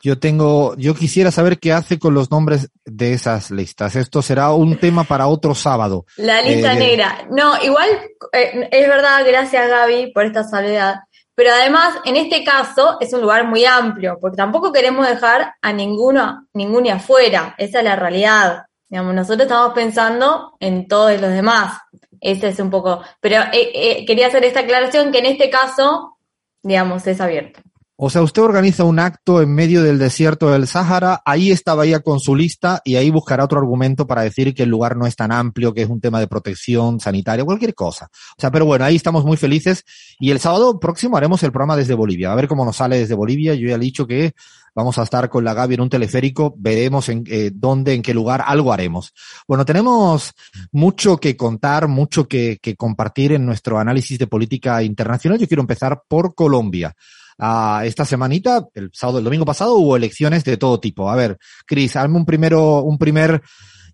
Yo 0.00 0.16
tengo, 0.20 0.76
yo 0.76 0.94
quisiera 0.94 1.32
saber 1.32 1.58
qué 1.58 1.72
hace 1.72 1.98
con 1.98 2.14
los 2.14 2.30
nombres 2.30 2.68
de 2.84 3.14
esas 3.14 3.50
listas. 3.50 3.96
Esto 3.96 4.22
será 4.22 4.52
un 4.52 4.78
tema 4.78 5.02
para 5.02 5.26
otro 5.26 5.56
sábado. 5.56 6.06
La 6.16 6.40
lista 6.40 6.74
Eh, 6.74 6.78
negra. 6.78 7.26
No, 7.30 7.60
igual 7.62 7.88
eh, 8.32 8.68
es 8.70 8.88
verdad, 8.88 9.24
gracias 9.26 9.68
Gaby 9.68 10.12
por 10.12 10.24
esta 10.24 10.44
salvedad. 10.44 11.00
Pero 11.38 11.52
además, 11.52 11.94
en 12.04 12.16
este 12.16 12.42
caso, 12.42 12.96
es 12.98 13.12
un 13.12 13.20
lugar 13.20 13.46
muy 13.46 13.64
amplio, 13.64 14.18
porque 14.20 14.36
tampoco 14.36 14.72
queremos 14.72 15.06
dejar 15.06 15.54
a 15.62 15.72
ninguno, 15.72 16.48
ninguno 16.52 16.92
afuera. 16.92 17.54
Esa 17.58 17.78
es 17.78 17.84
la 17.84 17.94
realidad. 17.94 18.64
Digamos, 18.88 19.14
nosotros 19.14 19.42
estamos 19.42 19.72
pensando 19.72 20.56
en 20.58 20.88
todos 20.88 21.12
los 21.20 21.30
demás. 21.30 21.78
Ese 22.20 22.48
es 22.48 22.58
un 22.58 22.70
poco. 22.70 23.02
Pero 23.20 23.36
eh, 23.52 23.70
eh, 23.72 24.04
quería 24.04 24.26
hacer 24.26 24.44
esta 24.44 24.60
aclaración 24.60 25.12
que 25.12 25.20
en 25.20 25.26
este 25.26 25.48
caso, 25.48 26.18
digamos, 26.60 27.06
es 27.06 27.20
abierto. 27.20 27.60
O 28.00 28.10
sea, 28.10 28.22
usted 28.22 28.42
organiza 28.42 28.84
un 28.84 29.00
acto 29.00 29.42
en 29.42 29.52
medio 29.52 29.82
del 29.82 29.98
desierto 29.98 30.52
del 30.52 30.68
Sáhara, 30.68 31.20
ahí 31.24 31.50
está 31.50 31.74
Bahía 31.74 31.98
con 31.98 32.20
su 32.20 32.36
lista 32.36 32.80
y 32.84 32.94
ahí 32.94 33.10
buscará 33.10 33.42
otro 33.42 33.58
argumento 33.58 34.06
para 34.06 34.22
decir 34.22 34.54
que 34.54 34.62
el 34.62 34.68
lugar 34.68 34.96
no 34.96 35.04
es 35.04 35.16
tan 35.16 35.32
amplio, 35.32 35.74
que 35.74 35.82
es 35.82 35.88
un 35.88 36.00
tema 36.00 36.20
de 36.20 36.28
protección 36.28 37.00
sanitaria, 37.00 37.44
cualquier 37.44 37.74
cosa. 37.74 38.08
O 38.12 38.40
sea, 38.40 38.52
pero 38.52 38.66
bueno, 38.66 38.84
ahí 38.84 38.94
estamos 38.94 39.24
muy 39.24 39.36
felices 39.36 39.84
y 40.20 40.30
el 40.30 40.38
sábado 40.38 40.78
próximo 40.78 41.16
haremos 41.16 41.42
el 41.42 41.50
programa 41.50 41.76
desde 41.76 41.94
Bolivia. 41.94 42.30
A 42.30 42.36
ver 42.36 42.46
cómo 42.46 42.64
nos 42.64 42.76
sale 42.76 42.98
desde 43.00 43.16
Bolivia. 43.16 43.56
Yo 43.56 43.68
ya 43.68 43.74
he 43.74 43.80
dicho 43.80 44.06
que 44.06 44.32
vamos 44.76 44.96
a 44.98 45.02
estar 45.02 45.28
con 45.28 45.42
la 45.42 45.54
Gaby 45.54 45.74
en 45.74 45.80
un 45.80 45.90
teleférico, 45.90 46.54
veremos 46.56 47.08
en 47.08 47.24
eh, 47.26 47.50
dónde, 47.52 47.94
en 47.94 48.02
qué 48.02 48.14
lugar, 48.14 48.44
algo 48.46 48.72
haremos. 48.72 49.12
Bueno, 49.48 49.64
tenemos 49.64 50.34
mucho 50.70 51.16
que 51.16 51.36
contar, 51.36 51.88
mucho 51.88 52.28
que, 52.28 52.60
que 52.62 52.76
compartir 52.76 53.32
en 53.32 53.44
nuestro 53.44 53.80
análisis 53.80 54.20
de 54.20 54.28
política 54.28 54.84
internacional. 54.84 55.40
Yo 55.40 55.48
quiero 55.48 55.62
empezar 55.62 56.04
por 56.06 56.36
Colombia. 56.36 56.94
Ah, 57.38 57.82
esta 57.84 58.04
semanita, 58.04 58.66
el 58.74 58.90
sábado, 58.92 59.18
el 59.18 59.24
domingo 59.24 59.44
pasado, 59.44 59.74
hubo 59.76 59.96
elecciones 59.96 60.44
de 60.44 60.56
todo 60.56 60.80
tipo. 60.80 61.08
A 61.10 61.16
ver, 61.16 61.38
Cris, 61.66 61.94
hazme 61.96 62.16
un 62.16 62.24
primero, 62.26 62.82
un 62.82 62.98
primer 62.98 63.40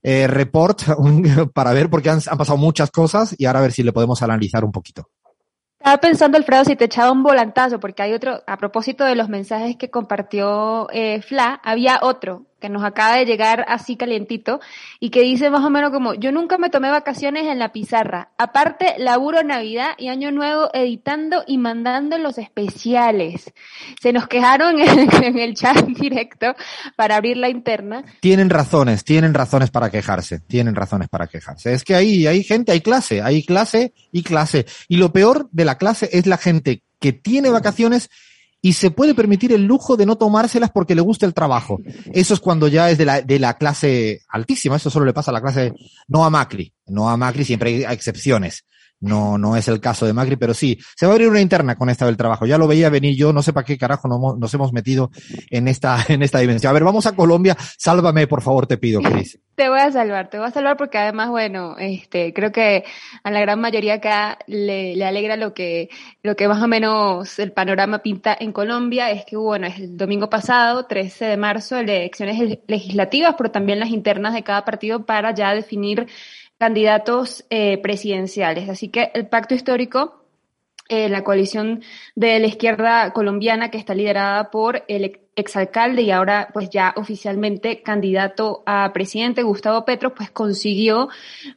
eh, 0.03 0.27
report 0.27 0.83
un- 0.99 1.51
para 1.53 1.73
ver, 1.73 1.91
porque 1.91 2.11
han, 2.11 2.21
han 2.27 2.39
pasado 2.39 2.57
muchas 2.59 2.91
cosas 2.91 3.35
y 3.39 3.45
ahora 3.45 3.59
a 3.59 3.63
ver 3.63 3.73
si 3.73 3.83
le 3.83 3.93
podemos 3.93 4.23
analizar 4.23 4.65
un 4.65 4.73
poquito. 4.73 5.11
Estaba 5.79 6.01
pensando, 6.01 6.39
Alfredo, 6.39 6.65
si 6.65 6.77
te 6.77 6.87
echaba 6.87 7.13
un 7.13 7.23
volantazo, 7.23 7.79
porque 7.79 8.03
hay 8.03 8.15
otro, 8.15 8.43
a 8.47 8.57
propósito 8.57 9.05
de 9.05 9.17
los 9.17 9.29
mensajes 9.29 9.77
que 9.77 9.91
compartió 9.91 10.89
eh, 10.91 11.21
Fla, 11.21 11.61
había 11.63 11.99
otro 12.01 12.47
que 12.65 12.71
nos 12.71 12.83
acaba 12.83 13.17
de 13.17 13.27
llegar 13.27 13.67
así 13.69 13.95
calientito 13.95 14.59
y 14.99 15.11
que 15.11 15.21
dice 15.21 15.51
más 15.51 15.63
o 15.63 15.69
menos 15.69 15.91
como, 15.91 16.15
yo 16.15 16.33
nunca 16.33 16.57
me 16.57 16.71
tomé 16.71 16.91
vacaciones 16.91 17.45
en 17.45 17.59
la 17.59 17.73
pizarra. 17.73 18.31
Aparte, 18.39 18.95
laburo 18.97 19.43
Navidad 19.43 19.91
y 19.99 20.09
Año 20.09 20.31
Nuevo 20.31 20.71
editando 20.73 21.45
y 21.47 21.59
mandando 21.59 22.17
los 22.17 22.39
especiales. 22.39 23.53
Se 24.01 24.15
nos 24.15 24.29
quejaron 24.29 24.81
en, 24.81 25.39
el 25.39 25.55
chat 25.55 25.85
directo 26.01 26.57
para 26.97 27.17
abrir 27.17 27.37
la 27.37 27.51
interna. 27.51 28.03
Tienen 28.21 28.49
razones, 28.49 29.05
tienen 29.05 29.35
razones 29.35 29.71
para 29.71 29.91
quejarse, 29.91 30.41
tienen 30.41 30.75
razones 30.75 31.11
para 31.11 31.27
quejarse. 31.27 31.75
Es 31.75 31.85
que 31.85 31.95
ahí 31.95 32.27
hay 32.27 32.45
gente, 32.45 32.73
hay 32.73 32.81
clase, 32.81 33.21
hay 33.21 33.43
clase 33.43 33.93
y 34.11 34.23
clase. 34.23 34.65
Y 34.89 34.97
lo 34.97 35.13
peor 35.13 35.51
de 35.53 35.67
la 35.67 35.77
clase 35.77 36.09
es 36.15 36.27
la 36.27 36.39
gente 36.39 36.83
que 36.99 37.13
tiene 37.13 37.51
vacaciones 37.51 38.09
y 38.65 38.73
se 38.73 38.91
puede 38.91 39.15
permitir 39.15 39.53
el 39.53 39.67
lujo 39.67 39.95
de 39.95 40.07
no 40.07 40.17
tomárselas 40.17 40.71
porque 40.71 40.95
le 40.95 41.03
gusta 41.03 41.27
el 41.27 41.35
trabajo. 41.35 41.81
Eso 42.15 42.33
es 42.33 42.41
cuando 42.41 42.67
ya 42.67 42.91
es 42.91 42.97
de 42.97 43.05
la, 43.05 43.21
de 43.21 43.39
la 43.39 43.59
clase 43.59 44.23
altísima. 44.27 44.77
Eso 44.77 44.89
solo 44.89 45.05
le 45.05 45.13
pasa 45.13 45.31
a 45.31 45.35
la 45.35 45.43
clase, 45.43 45.75
no 46.09 46.25
a 46.25 46.31
Macri. 46.31 46.73
No 46.87 47.11
a 47.11 47.19
Macri, 47.19 47.45
siempre 47.45 47.85
hay 47.85 47.95
excepciones. 47.95 48.65
No, 49.05 49.39
no 49.39 49.57
es 49.57 49.69
el 49.69 49.81
caso 49.81 50.07
de 50.07 50.13
Macri, 50.13 50.37
pero 50.37 50.55
sí, 50.55 50.79
se 50.97 51.07
va 51.07 51.13
a 51.13 51.15
abrir 51.15 51.29
una 51.29 51.41
interna 51.41 51.77
con 51.77 51.91
esta 51.91 52.07
del 52.07 52.17
trabajo. 52.17 52.47
Ya 52.47 52.59
lo 52.59 52.67
veía 52.67 52.89
venir 52.91 53.17
yo, 53.17 53.33
no 53.33 53.43
sé 53.43 53.53
para 53.53 53.65
qué 53.65 53.77
carajo 53.79 54.09
nos, 54.09 54.55
hemos- 54.55 54.73
metido 54.73 55.11
en 55.51 55.69
esta, 55.69 55.99
en 56.09 56.23
esta 56.23 56.39
dimensión. 56.39 56.71
A 56.71 56.75
ver, 56.75 56.85
vamos 56.85 57.07
a 57.07 57.13
Colombia. 57.13 57.57
Sálvame, 57.79 58.27
por 58.27 58.43
favor, 58.43 58.67
te 58.67 58.77
pido, 58.79 59.01
Cris. 59.03 59.39
Te 59.55 59.69
voy 59.69 59.79
a 59.79 59.93
salvar, 59.93 60.31
te 60.31 60.39
voy 60.39 60.49
a 60.49 60.51
salvar 60.51 60.77
porque 60.77 60.99
además, 60.99 61.29
bueno, 61.29 61.77
este, 61.79 62.33
creo 62.33 62.51
que 62.51 62.83
a 63.23 63.31
la 63.31 63.41
gran 63.41 63.61
mayoría 63.61 63.95
acá 63.95 64.39
le, 64.49 64.97
le 64.97 65.05
alegra 65.05 65.37
lo 65.37 65.55
que, 65.55 65.91
lo 66.25 66.35
que 66.35 66.49
más 66.49 66.61
o 66.61 66.67
menos 66.67 67.39
el 67.39 67.53
panorama 67.53 68.01
pinta 68.01 68.37
en 68.39 68.53
Colombia, 68.53 69.13
es 69.13 69.25
que, 69.25 69.37
bueno, 69.37 69.69
es 69.69 69.79
el 69.79 69.97
domingo 69.97 70.29
pasado, 70.29 70.87
13 70.87 71.27
de 71.27 71.37
marzo, 71.37 71.77
elecciones 71.77 72.59
legislativas, 72.67 73.37
pero 73.39 73.53
también 73.53 73.79
las 73.79 73.91
internas 73.91 74.35
de 74.35 74.43
cada 74.43 74.65
partido 74.65 75.07
para 75.07 75.33
ya 75.33 75.55
definir 75.55 76.09
candidatos 76.59 77.45
eh, 77.51 77.79
presidenciales. 77.79 78.69
Así 78.69 78.89
que 78.89 79.11
el 79.15 79.27
pacto 79.27 79.55
histórico 79.55 80.25
eh, 80.91 81.09
la 81.09 81.25
coalición 81.25 81.83
de 82.15 82.39
la 82.39 82.47
izquierda 82.47 83.11
colombiana 83.15 83.71
que 83.71 83.79
está 83.79 83.95
liderada 83.95 84.51
por 84.51 84.85
el 84.87 85.05
ex- 85.05 85.21
exalcalde 85.35 86.03
y 86.03 86.11
ahora 86.11 86.51
pues 86.53 86.69
ya 86.69 86.93
oficialmente 86.97 87.83
candidato 87.83 88.63
a 88.67 88.93
presidente 88.93 89.43
Gustavo 89.43 89.85
Petro 89.87 90.15
pues 90.15 90.31
consiguió 90.31 91.09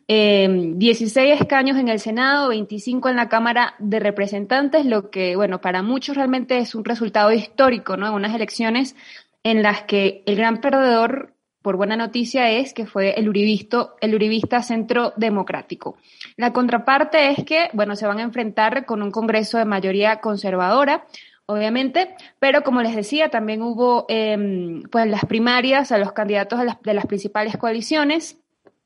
eh, 0.08 0.48
16 0.76 1.42
escaños 1.42 1.78
en 1.78 1.90
el 1.90 2.00
Senado, 2.00 2.50
25 2.50 3.10
en 3.10 3.18
la 3.18 3.28
Cámara 3.28 3.76
de 3.80 4.00
Representantes, 4.00 4.86
lo 4.86 5.12
que 5.12 5.36
bueno 5.36 5.60
para 5.60 5.84
muchos 5.84 6.16
realmente 6.16 6.58
es 6.58 6.74
un 6.74 6.86
resultado 6.86 7.32
histórico, 7.34 7.98
¿no? 7.98 8.08
En 8.08 8.14
unas 8.14 8.34
elecciones 8.34 8.96
en 9.44 9.62
las 9.62 9.84
que 9.84 10.24
el 10.26 10.38
gran 10.38 10.62
perdedor 10.62 11.34
por 11.68 11.76
buena 11.76 11.98
noticia 11.98 12.50
es 12.50 12.74
que 12.74 12.86
fue 12.86 13.10
el 13.20 13.28
uribista, 13.28 13.90
el 14.00 14.16
uribista 14.16 14.62
Centro 14.62 15.12
Democrático. 15.18 15.98
La 16.38 16.54
contraparte 16.54 17.32
es 17.32 17.44
que, 17.44 17.70
bueno, 17.74 17.98
se 17.98 18.08
van 18.08 18.20
a 18.20 18.22
enfrentar 18.22 18.86
con 18.86 19.02
un 19.02 19.12
Congreso 19.12 19.58
de 19.58 19.66
mayoría 19.66 20.22
conservadora, 20.22 21.08
obviamente, 21.46 22.16
pero 22.40 22.62
como 22.62 22.82
les 22.82 22.96
decía, 22.96 23.28
también 23.28 23.62
hubo 23.62 24.06
eh, 24.08 24.82
pues 24.90 25.08
las 25.08 25.26
primarias 25.26 25.92
a 25.92 25.98
los 25.98 26.14
candidatos 26.14 26.64
las, 26.64 26.82
de 26.84 26.94
las 26.94 27.06
principales 27.06 27.58
coaliciones 27.58 28.38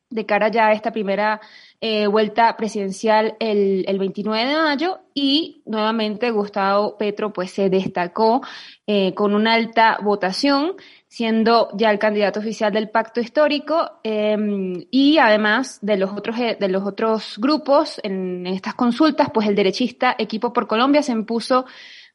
de 0.09 0.25
cara 0.25 0.49
ya 0.49 0.67
a 0.67 0.73
esta 0.73 0.91
primera 0.91 1.39
eh, 1.79 2.07
vuelta 2.07 2.57
presidencial 2.57 3.35
el, 3.39 3.85
el, 3.87 3.97
29 3.97 4.49
de 4.49 4.55
mayo 4.55 4.99
y 5.13 5.61
nuevamente 5.65 6.31
Gustavo 6.31 6.97
Petro 6.97 7.31
pues 7.31 7.51
se 7.51 7.69
destacó 7.69 8.41
eh, 8.87 9.13
con 9.13 9.33
una 9.33 9.53
alta 9.53 9.97
votación 10.01 10.73
siendo 11.11 11.67
ya 11.73 11.91
el 11.91 11.99
candidato 11.99 12.39
oficial 12.39 12.71
del 12.71 12.89
pacto 12.89 13.19
histórico 13.19 13.99
eh, 14.01 14.87
y 14.91 15.17
además 15.17 15.77
de 15.81 15.97
los 15.97 16.11
otros 16.11 16.39
eh, 16.39 16.55
de 16.57 16.69
los 16.69 16.83
otros 16.83 17.35
grupos 17.37 17.99
en, 18.01 18.47
en, 18.47 18.53
estas 18.53 18.75
consultas 18.75 19.27
pues 19.33 19.45
el 19.45 19.55
derechista 19.55 20.15
Equipo 20.17 20.53
por 20.53 20.67
Colombia 20.67 21.03
se 21.03 21.11
impuso 21.11 21.65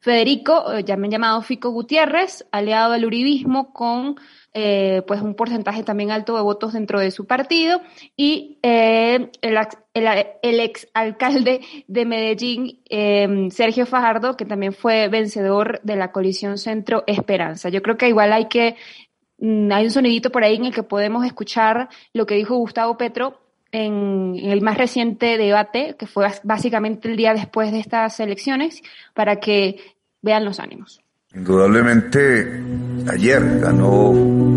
Federico, 0.00 0.72
eh, 0.72 0.82
ya 0.82 0.96
me 0.96 1.08
han 1.08 1.10
llamado 1.10 1.42
Fico 1.42 1.70
Gutiérrez, 1.70 2.46
aliado 2.52 2.92
del 2.92 3.04
uribismo 3.04 3.74
con 3.74 4.16
eh, 4.58 5.02
pues 5.06 5.20
un 5.20 5.34
porcentaje 5.34 5.82
también 5.82 6.10
alto 6.10 6.34
de 6.34 6.40
votos 6.40 6.72
dentro 6.72 6.98
de 6.98 7.10
su 7.10 7.26
partido 7.26 7.82
y 8.16 8.58
eh, 8.62 9.30
el, 9.42 9.58
el, 9.92 10.26
el, 10.42 10.60
ex 10.60 10.88
alcalde 10.94 11.60
de 11.86 12.06
Medellín, 12.06 12.80
eh, 12.88 13.48
Sergio 13.50 13.84
Fajardo, 13.84 14.34
que 14.34 14.46
también 14.46 14.72
fue 14.72 15.08
vencedor 15.08 15.82
de 15.82 15.96
la 15.96 16.10
coalición 16.10 16.56
Centro 16.56 17.04
Esperanza. 17.06 17.68
Yo 17.68 17.82
creo 17.82 17.98
que 17.98 18.08
igual 18.08 18.32
hay 18.32 18.46
que, 18.46 18.76
mm, 19.40 19.70
hay 19.72 19.84
un 19.84 19.90
sonidito 19.90 20.30
por 20.30 20.42
ahí 20.42 20.56
en 20.56 20.64
el 20.64 20.74
que 20.74 20.82
podemos 20.82 21.26
escuchar 21.26 21.90
lo 22.14 22.24
que 22.24 22.36
dijo 22.36 22.56
Gustavo 22.56 22.96
Petro 22.96 23.38
en, 23.72 24.36
en, 24.38 24.52
el 24.52 24.62
más 24.62 24.78
reciente 24.78 25.36
debate, 25.36 25.96
que 25.98 26.06
fue 26.06 26.28
básicamente 26.44 27.10
el 27.10 27.18
día 27.18 27.34
después 27.34 27.72
de 27.72 27.80
estas 27.80 28.18
elecciones, 28.20 28.82
para 29.12 29.36
que 29.36 29.80
vean 30.22 30.46
los 30.46 30.60
ánimos. 30.60 31.02
Indudablemente, 31.36 32.62
ayer 33.08 33.60
ganó 33.60 34.10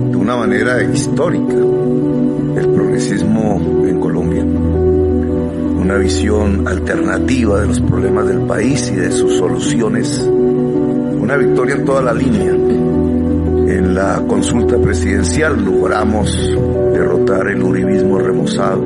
de 0.09 0.15
una 0.15 0.37
manera 0.37 0.81
histórica 0.81 1.53
el 1.53 2.69
progresismo 2.73 3.85
en 3.85 3.99
Colombia. 3.99 4.43
Una 4.43 5.97
visión 5.97 6.65
alternativa 6.65 7.59
de 7.59 7.67
los 7.67 7.81
problemas 7.81 8.27
del 8.27 8.39
país 8.43 8.89
y 8.91 8.95
de 8.95 9.11
sus 9.11 9.35
soluciones. 9.37 10.21
Una 10.21 11.35
victoria 11.35 11.75
en 11.75 11.83
toda 11.83 12.01
la 12.01 12.13
línea. 12.13 12.53
En 12.53 13.93
la 13.93 14.23
consulta 14.25 14.77
presidencial 14.77 15.61
logramos 15.61 16.33
derrotar 16.93 17.49
el 17.49 17.61
uribismo 17.61 18.19
remozado, 18.19 18.81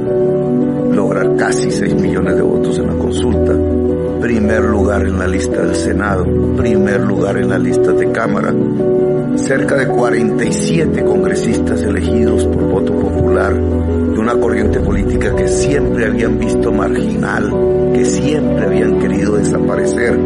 lograr 0.91 1.35
casi 1.35 1.69
6 1.69 1.93
millones 1.93 2.37
de 2.37 2.41
votos 2.41 2.79
en 2.79 2.87
la 2.87 2.93
consulta, 2.93 3.53
primer 4.23 4.63
lugar 4.63 5.05
en 5.05 5.19
la 5.19 5.27
lista 5.27 5.65
del 5.65 5.75
Senado, 5.75 6.23
primer 6.55 7.01
lugar 7.01 7.35
en 7.35 7.49
la 7.49 7.59
lista 7.59 7.91
de 7.91 8.09
Cámara, 8.13 8.53
cerca 9.35 9.75
de 9.75 9.85
47 9.85 11.03
congresistas 11.03 11.81
elegidos 11.81 12.45
por 12.45 12.63
voto 12.69 12.97
popular 12.97 13.53
de 13.53 14.17
una 14.17 14.33
corriente 14.39 14.79
política 14.79 15.35
que 15.35 15.45
siempre 15.49 16.05
habían 16.05 16.39
visto 16.39 16.71
marginal, 16.71 17.51
que 17.93 18.05
siempre 18.05 18.65
habían 18.65 18.97
querido 18.97 19.35
desaparecer 19.35 20.17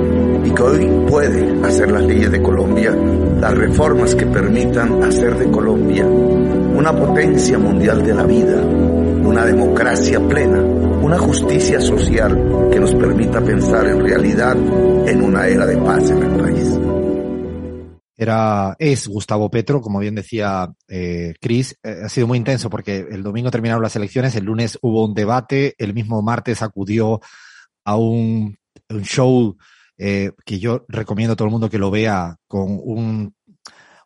y 0.45 0.51
que 0.51 0.61
hoy 0.61 0.91
puede 1.09 1.65
hacer 1.65 1.89
las 1.89 2.03
leyes 2.03 2.29
de 2.29 2.41
Colombia, 2.43 2.95
las 3.41 3.57
reformas 3.57 4.13
que 4.13 4.27
permitan 4.27 5.01
hacer 5.01 5.39
de 5.39 5.49
Colombia 5.49 6.05
una 6.05 6.95
potencia 6.95 7.57
mundial 7.57 8.05
de 8.05 8.13
la 8.13 8.25
vida, 8.25 8.61
una 8.61 9.43
democracia 9.43 10.19
plena, 10.19 10.76
una 11.07 11.19
justicia 11.19 11.79
social 11.79 12.35
que 12.69 12.81
nos 12.81 12.93
permita 12.93 13.39
pensar 13.39 13.87
en 13.87 14.03
realidad 14.03 14.57
en 15.07 15.21
una 15.21 15.47
era 15.47 15.65
de 15.65 15.77
paz 15.77 16.09
en 16.09 16.21
el 16.21 16.37
país. 16.37 16.67
Era, 18.17 18.75
es 18.77 19.07
Gustavo 19.07 19.49
Petro, 19.49 19.79
como 19.79 19.99
bien 19.99 20.15
decía 20.15 20.69
eh, 20.89 21.33
Cris, 21.39 21.79
eh, 21.81 22.01
ha 22.03 22.09
sido 22.09 22.27
muy 22.27 22.37
intenso 22.37 22.69
porque 22.69 23.07
el 23.09 23.23
domingo 23.23 23.49
terminaron 23.49 23.81
las 23.81 23.95
elecciones, 23.95 24.35
el 24.35 24.43
lunes 24.43 24.77
hubo 24.81 25.05
un 25.05 25.13
debate, 25.13 25.75
el 25.77 25.93
mismo 25.93 26.21
martes 26.21 26.61
acudió 26.61 27.21
a 27.85 27.95
un, 27.95 28.57
show 29.03 29.55
eh, 29.97 30.31
que 30.45 30.59
yo 30.59 30.83
recomiendo 30.89 31.33
a 31.33 31.35
todo 31.37 31.45
el 31.45 31.53
mundo 31.53 31.69
que 31.69 31.79
lo 31.79 31.89
vea 31.89 32.35
con 32.49 32.81
un 32.83 33.33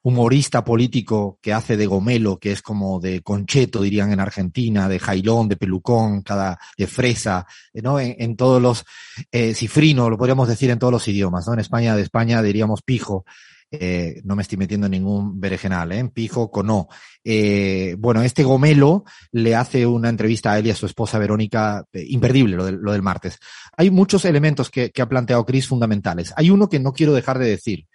humorista 0.03 0.63
político 0.63 1.38
que 1.41 1.53
hace 1.53 1.77
de 1.77 1.86
gomelo, 1.86 2.39
que 2.39 2.51
es 2.51 2.62
como 2.62 3.00
de 3.00 3.22
concheto, 3.22 3.81
dirían 3.81 4.12
en 4.12 4.20
Argentina, 4.20 4.89
de 4.89 5.00
jailón, 5.00 5.48
de 5.48 5.58
pelucón, 5.58 6.22
cada, 6.22 6.60
de 6.77 6.88
fresa, 6.88 7.46
¿no? 7.74 8.00
En, 8.00 8.36
todos 8.36 8.62
los, 8.62 8.84
eh, 9.31 9.53
cifrino, 9.53 10.10
lo 10.10 10.17
podríamos 10.17 10.48
decir 10.48 10.70
en 10.72 10.79
todos 10.79 10.93
los 10.93 11.08
idiomas, 11.08 11.48
¿no? 11.48 11.53
En 11.53 11.60
España, 11.60 11.96
de 11.96 12.01
España 12.01 12.41
diríamos 12.41 12.81
pijo. 12.81 13.25
Eh, 13.74 14.22
no 14.25 14.36
me 14.36 14.41
estoy 14.41 14.58
metiendo 14.58 14.88
en 14.88 14.91
ningún 14.91 15.39
berenjenal, 15.39 15.93
¿eh? 15.93 16.10
Pijo 16.13 16.51
con 16.51 16.67
no. 16.67 16.89
Eh, 17.24 17.96
bueno, 17.98 18.22
este 18.22 18.43
Gomelo 18.43 19.05
le 19.31 19.55
hace 19.55 19.86
una 19.86 20.10
entrevista 20.10 20.51
a 20.51 20.60
él 20.60 20.67
y 20.67 20.72
a 20.72 20.75
su 20.75 20.86
esposa 20.86 21.17
Verónica, 21.20 21.86
eh, 21.93 22.03
imperdible 22.10 22.58
lo, 22.58 22.65
de, 22.65 22.74
lo, 22.74 22.91
del 22.91 23.01
martes. 23.01 23.39
Hay 23.77 23.89
muchos 23.89 24.25
elementos 24.25 24.70
que, 24.70 24.91
que 24.91 25.01
ha 25.01 25.08
planteado 25.08 25.46
Cris 25.46 25.67
fundamentales. 25.67 26.34
Hay 26.36 26.50
uno 26.50 26.67
que 26.67 26.79
no 26.81 26.91
quiero 26.91 27.13
dejar 27.13 27.39
de 27.39 27.48
decir. 27.48 27.88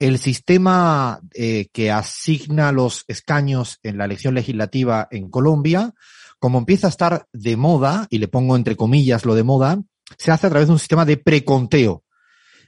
El 0.00 0.18
sistema 0.18 1.20
eh, 1.34 1.68
que 1.72 1.92
asigna 1.92 2.72
los 2.72 3.04
escaños 3.06 3.78
en 3.84 3.98
la 3.98 4.06
elección 4.06 4.34
legislativa 4.34 5.06
en 5.10 5.30
Colombia, 5.30 5.94
como 6.40 6.58
empieza 6.58 6.88
a 6.88 6.90
estar 6.90 7.26
de 7.32 7.56
moda, 7.56 8.08
y 8.10 8.18
le 8.18 8.26
pongo 8.26 8.56
entre 8.56 8.74
comillas 8.74 9.24
lo 9.24 9.36
de 9.36 9.44
moda, 9.44 9.78
se 10.18 10.32
hace 10.32 10.48
a 10.48 10.50
través 10.50 10.68
de 10.68 10.72
un 10.72 10.78
sistema 10.78 11.04
de 11.04 11.18
preconteo. 11.18 12.02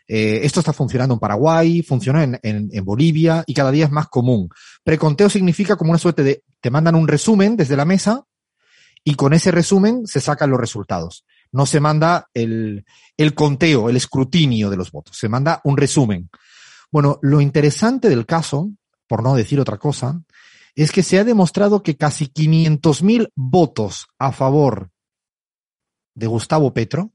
Eh, 0.07 0.41
esto 0.43 0.61
está 0.61 0.73
funcionando 0.73 1.15
en 1.15 1.21
Paraguay, 1.21 1.83
funciona 1.83 2.23
en, 2.23 2.39
en, 2.43 2.69
en, 2.71 2.85
Bolivia 2.85 3.45
y 3.47 3.55
cada 3.55 3.71
día 3.71 3.87
es 3.87 3.91
más 3.91 4.09
común. 4.09 4.51
Preconteo 4.85 5.31
significa 5.31 5.77
como 5.77 5.91
una 5.91 5.99
suerte 5.99 6.23
de, 6.23 6.45
te 6.61 6.71
mandan 6.71 6.97
un 6.97 7.09
resumen 7.09 7.57
desde 7.57 7.77
la 7.77 7.85
mesa 7.85 8.25
y 9.05 9.15
con 9.15 9.33
ese 9.33 9.51
resumen 9.51 10.07
se 10.07 10.21
sacan 10.21 10.51
los 10.51 10.61
resultados. 10.61 11.25
No 11.51 11.67
se 11.67 11.81
manda 11.81 12.29
el, 12.35 12.85
el 13.17 13.35
conteo, 13.35 13.89
el 13.89 13.97
escrutinio 13.97 14.71
de 14.71 14.77
los 14.77 14.91
votos, 14.93 15.17
se 15.17 15.29
manda 15.29 15.61
un 15.65 15.77
resumen. 15.77 16.29
Bueno, 16.93 17.19
lo 17.23 17.41
interesante 17.41 18.11
del 18.11 18.27
caso, 18.27 18.71
por 19.09 19.23
no 19.23 19.35
decir 19.35 19.59
otra 19.59 19.79
cosa, 19.79 20.23
es 20.75 20.93
que 20.93 21.03
se 21.03 21.19
ha 21.19 21.25
demostrado 21.25 21.83
que 21.83 21.97
casi 21.97 22.27
500.000 22.27 23.31
votos 23.35 24.09
a 24.19 24.31
favor 24.31 24.91
de 26.15 26.27
Gustavo 26.27 26.75
Petro 26.75 27.13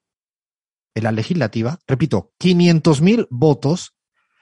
en 0.95 1.03
la 1.03 1.11
legislativa, 1.11 1.77
repito, 1.87 2.31
500.000 2.39 3.27
votos 3.29 3.93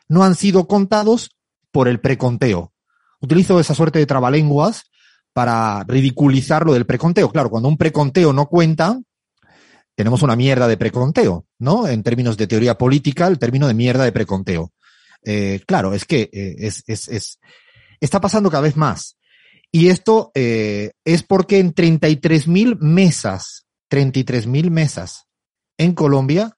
no 0.07 0.23
han 0.23 0.35
sido 0.35 0.67
contados 0.67 1.35
por 1.71 1.89
el 1.89 1.99
preconteo. 1.99 2.71
Utilizo 3.19 3.59
esa 3.59 3.75
suerte 3.75 3.99
de 3.99 4.05
trabalenguas 4.05 4.89
para 5.33 5.83
ridiculizar 5.83 6.65
lo 6.65 6.71
del 6.71 6.85
preconteo. 6.85 7.29
Claro, 7.29 7.49
cuando 7.49 7.67
un 7.67 7.77
preconteo 7.77 8.31
no 8.31 8.47
cuenta, 8.47 9.01
tenemos 9.95 10.21
una 10.21 10.37
mierda 10.37 10.67
de 10.69 10.77
preconteo, 10.77 11.45
¿no? 11.59 11.87
En 11.87 12.03
términos 12.03 12.37
de 12.37 12.47
teoría 12.47 12.77
política, 12.77 13.27
el 13.27 13.39
término 13.39 13.67
de 13.67 13.73
mierda 13.73 14.05
de 14.05 14.13
preconteo. 14.13 14.71
Eh, 15.25 15.61
claro, 15.65 15.93
es 15.93 16.05
que 16.05 16.29
eh, 16.31 16.55
es, 16.59 16.83
es, 16.85 17.07
es, 17.07 17.39
está 17.99 18.21
pasando 18.21 18.49
cada 18.49 18.61
vez 18.61 18.77
más. 18.77 19.17
Y 19.71 19.89
esto 19.89 20.31
eh, 20.35 20.91
es 21.03 21.23
porque 21.23 21.59
en 21.59 21.73
33.000 21.73 22.77
mesas, 22.79 23.65
33.000 23.89 24.69
mesas 24.69 25.25
en 25.77 25.93
Colombia, 25.93 26.57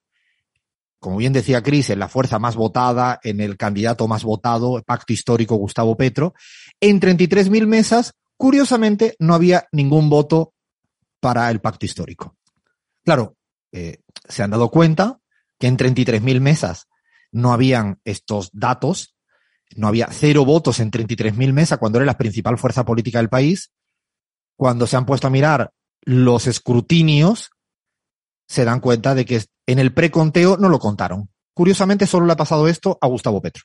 como 1.00 1.18
bien 1.18 1.34
decía 1.34 1.64
Cris, 1.64 1.90
en 1.90 2.00
la 2.00 2.10
fuerza 2.10 2.38
más 2.38 2.56
votada, 2.56 3.20
en 3.24 3.40
el 3.40 3.56
candidato 3.58 4.08
más 4.08 4.24
votado, 4.24 4.84
pacto 4.86 5.14
histórico 5.14 5.56
Gustavo 5.56 5.96
Petro, 5.96 6.34
en 6.82 7.00
33.000 7.00 7.66
mesas, 7.66 8.14
curiosamente, 8.36 9.16
no 9.18 9.34
había 9.34 9.68
ningún 9.72 10.10
voto 10.10 10.54
para 11.20 11.50
el 11.50 11.62
pacto 11.62 11.86
histórico. 11.86 12.36
Claro, 13.04 13.36
se 13.72 14.44
han 14.44 14.52
dado 14.52 14.70
cuenta 14.70 15.20
que 15.58 15.68
en 15.68 15.78
33.000 15.78 16.40
mesas 16.42 16.88
no 17.32 17.54
habían 17.54 18.00
estos 18.06 18.50
datos, 18.54 19.16
no 19.76 19.88
había 19.88 20.08
cero 20.12 20.46
votos 20.46 20.80
en 20.80 20.92
33.000 20.92 21.54
mesas 21.54 21.78
cuando 21.78 22.00
era 22.00 22.06
la 22.06 22.18
principal 22.18 22.58
fuerza 22.58 22.86
política 22.86 23.20
del 23.20 23.30
país. 23.30 23.72
Cuando 24.56 24.88
se 24.88 24.98
han 24.98 25.06
puesto 25.06 25.28
a 25.28 25.32
mirar 25.32 25.72
los 26.02 26.48
escrutinios, 26.48 27.52
se 28.48 28.66
dan 28.66 28.80
cuenta 28.80 29.14
de 29.14 29.26
que 29.26 29.44
en 29.66 29.80
el 29.80 29.94
preconteo 29.94 30.58
no 30.58 30.70
lo 30.70 30.80
contaron. 30.80 31.30
Curiosamente, 31.54 32.08
solo 32.08 32.26
le 32.26 32.34
ha 32.34 32.38
pasado 32.38 32.68
esto 32.68 32.98
a 33.02 33.08
Gustavo 33.08 33.42
Petro. 33.42 33.64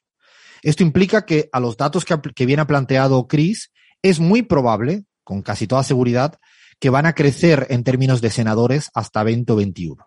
Esto 0.62 0.82
implica 0.82 1.24
que 1.24 1.48
a 1.52 1.60
los 1.60 1.76
datos 1.76 2.04
que, 2.04 2.18
que 2.34 2.46
viene 2.46 2.66
planteado 2.66 3.26
Cris, 3.26 3.72
es 4.02 4.18
muy 4.18 4.42
probable, 4.42 5.04
con 5.24 5.42
casi 5.42 5.66
toda 5.66 5.84
seguridad, 5.84 6.38
que 6.80 6.90
van 6.90 7.06
a 7.06 7.14
crecer 7.14 7.66
en 7.70 7.84
términos 7.84 8.20
de 8.20 8.30
senadores 8.30 8.90
hasta 8.94 9.22
2021. 9.22 10.04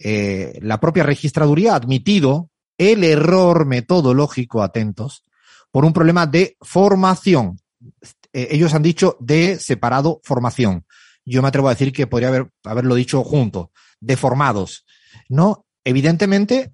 Eh, 0.00 0.58
la 0.62 0.80
propia 0.80 1.04
registraduría 1.04 1.72
ha 1.72 1.76
admitido 1.76 2.50
el 2.78 3.04
error 3.04 3.66
metodológico, 3.66 4.62
atentos, 4.62 5.24
por 5.70 5.84
un 5.84 5.92
problema 5.92 6.26
de 6.26 6.56
formación. 6.60 7.58
Eh, 8.32 8.48
ellos 8.52 8.74
han 8.74 8.82
dicho 8.82 9.16
de 9.20 9.58
separado 9.58 10.20
formación. 10.24 10.86
Yo 11.24 11.42
me 11.42 11.48
atrevo 11.48 11.68
a 11.68 11.72
decir 11.72 11.92
que 11.92 12.06
podría 12.06 12.28
haber, 12.28 12.50
haberlo 12.64 12.94
dicho 12.94 13.22
junto, 13.22 13.72
deformados. 14.00 14.86
No, 15.28 15.66
evidentemente, 15.84 16.72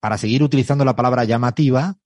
para 0.00 0.18
seguir 0.18 0.42
utilizando 0.42 0.84
la 0.84 0.96
palabra 0.96 1.24
llamativa, 1.24 1.96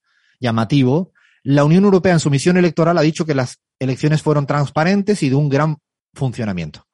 llamativo, 0.41 1.13
la 1.43 1.65
Unión 1.65 1.85
Europea 1.85 2.13
en 2.13 2.21
su 2.21 2.31
misión 2.31 2.57
electoral 2.57 2.99
ha 2.99 3.03
dicho 3.03 3.25
que 3.25 3.35
las 3.35 3.61
elecciones 3.79 4.23
fueron 4.23 4.47
transparentes 4.47 5.23
y 5.23 5.31
de 5.31 5.37
un 5.37 5.49
gran 5.49 5.79
funcionamiento. 6.13 6.87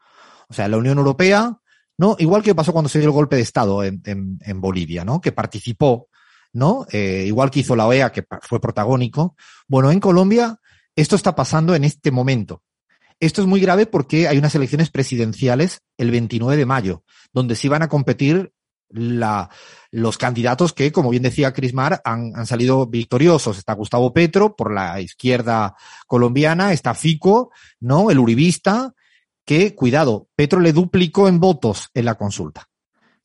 O 0.48 0.54
sea, 0.54 0.68
la 0.68 0.76
Unión 0.76 0.98
Europea, 0.98 1.58
¿no? 1.98 2.16
Igual 2.18 2.42
que 2.42 2.54
pasó 2.54 2.72
cuando 2.72 2.88
se 2.88 3.00
dio 3.00 3.08
el 3.08 3.14
golpe 3.14 3.36
de 3.36 3.42
Estado 3.42 3.82
en, 3.82 4.02
en, 4.04 4.60
Bolivia, 4.60 5.04
¿no? 5.04 5.20
Que 5.20 5.32
participó, 5.32 6.08
¿no? 6.52 6.86
Eh, 6.90 7.24
igual 7.26 7.50
que 7.50 7.60
hizo 7.60 7.76
la 7.76 7.86
OEA, 7.86 8.12
que 8.12 8.24
fue 8.42 8.60
protagónico. 8.60 9.36
Bueno, 9.68 9.90
en 9.90 10.00
Colombia 10.00 10.60
esto 10.96 11.14
está 11.14 11.34
pasando 11.34 11.74
en 11.74 11.84
este 11.84 12.10
momento. 12.10 12.62
Esto 13.20 13.42
es 13.42 13.46
muy 13.46 13.60
grave 13.60 13.86
porque 13.86 14.28
hay 14.28 14.38
unas 14.38 14.54
elecciones 14.54 14.90
presidenciales 14.90 15.80
el 15.96 16.10
29 16.10 16.56
de 16.56 16.66
mayo, 16.66 17.02
donde 17.32 17.54
sí 17.54 17.68
van 17.68 17.82
a 17.82 17.88
competir 17.88 18.52
la, 18.88 19.50
los 19.90 20.18
candidatos 20.18 20.72
que, 20.72 20.92
como 20.92 21.10
bien 21.10 21.22
decía 21.22 21.52
Crismar, 21.52 22.00
han, 22.04 22.32
han 22.34 22.46
salido 22.46 22.86
victoriosos. 22.86 23.58
Está 23.58 23.74
Gustavo 23.74 24.12
Petro 24.12 24.56
por 24.56 24.72
la 24.72 25.00
izquierda 25.00 25.74
colombiana, 26.06 26.72
está 26.72 26.94
Fico, 26.94 27.50
¿no? 27.80 28.10
El 28.10 28.18
uribista, 28.18 28.94
que, 29.44 29.74
cuidado, 29.74 30.28
Petro 30.34 30.60
le 30.60 30.72
duplicó 30.72 31.28
en 31.28 31.40
votos 31.40 31.88
en 31.94 32.04
la 32.04 32.16
consulta, 32.16 32.68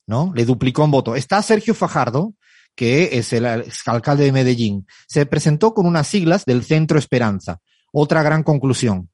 ¿no? 0.06 0.32
Le 0.34 0.44
duplicó 0.44 0.84
en 0.84 0.90
votos. 0.90 1.18
Está 1.18 1.42
Sergio 1.42 1.74
Fajardo, 1.74 2.34
que 2.74 3.18
es 3.18 3.32
el 3.32 3.46
alcalde 3.46 4.24
de 4.24 4.32
Medellín. 4.32 4.86
Se 5.06 5.26
presentó 5.26 5.74
con 5.74 5.86
unas 5.86 6.06
siglas 6.06 6.44
del 6.44 6.64
Centro 6.64 6.98
Esperanza. 6.98 7.60
Otra 7.92 8.22
gran 8.22 8.42
conclusión. 8.42 9.10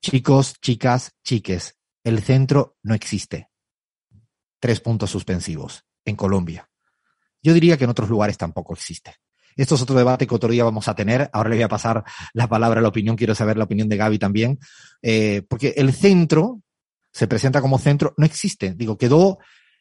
Chicos, 0.00 0.54
chicas, 0.60 1.12
chiques, 1.22 1.76
el 2.04 2.22
centro 2.22 2.76
no 2.82 2.94
existe. 2.94 3.48
Tres 4.58 4.80
puntos 4.80 5.10
suspensivos 5.10 5.84
en 6.04 6.16
Colombia. 6.16 6.68
Yo 7.42 7.52
diría 7.54 7.76
que 7.76 7.84
en 7.84 7.90
otros 7.90 8.08
lugares 8.08 8.38
tampoco 8.38 8.74
existe. 8.74 9.16
Esto 9.56 9.74
es 9.74 9.82
otro 9.82 9.96
debate 9.96 10.26
que 10.26 10.34
otro 10.34 10.50
día 10.50 10.64
vamos 10.64 10.88
a 10.88 10.94
tener. 10.94 11.28
Ahora 11.32 11.50
le 11.50 11.56
voy 11.56 11.64
a 11.64 11.68
pasar 11.68 12.04
la 12.32 12.48
palabra 12.48 12.80
a 12.80 12.82
la 12.82 12.88
opinión. 12.88 13.16
Quiero 13.16 13.34
saber 13.34 13.56
la 13.56 13.64
opinión 13.64 13.88
de 13.88 13.96
Gaby 13.96 14.18
también. 14.18 14.58
Eh, 15.02 15.42
porque 15.48 15.74
el 15.76 15.92
centro 15.92 16.60
se 17.12 17.26
presenta 17.26 17.60
como 17.60 17.78
centro, 17.78 18.14
no 18.16 18.24
existe. 18.24 18.74
Digo, 18.74 18.96
quedó, 18.96 19.38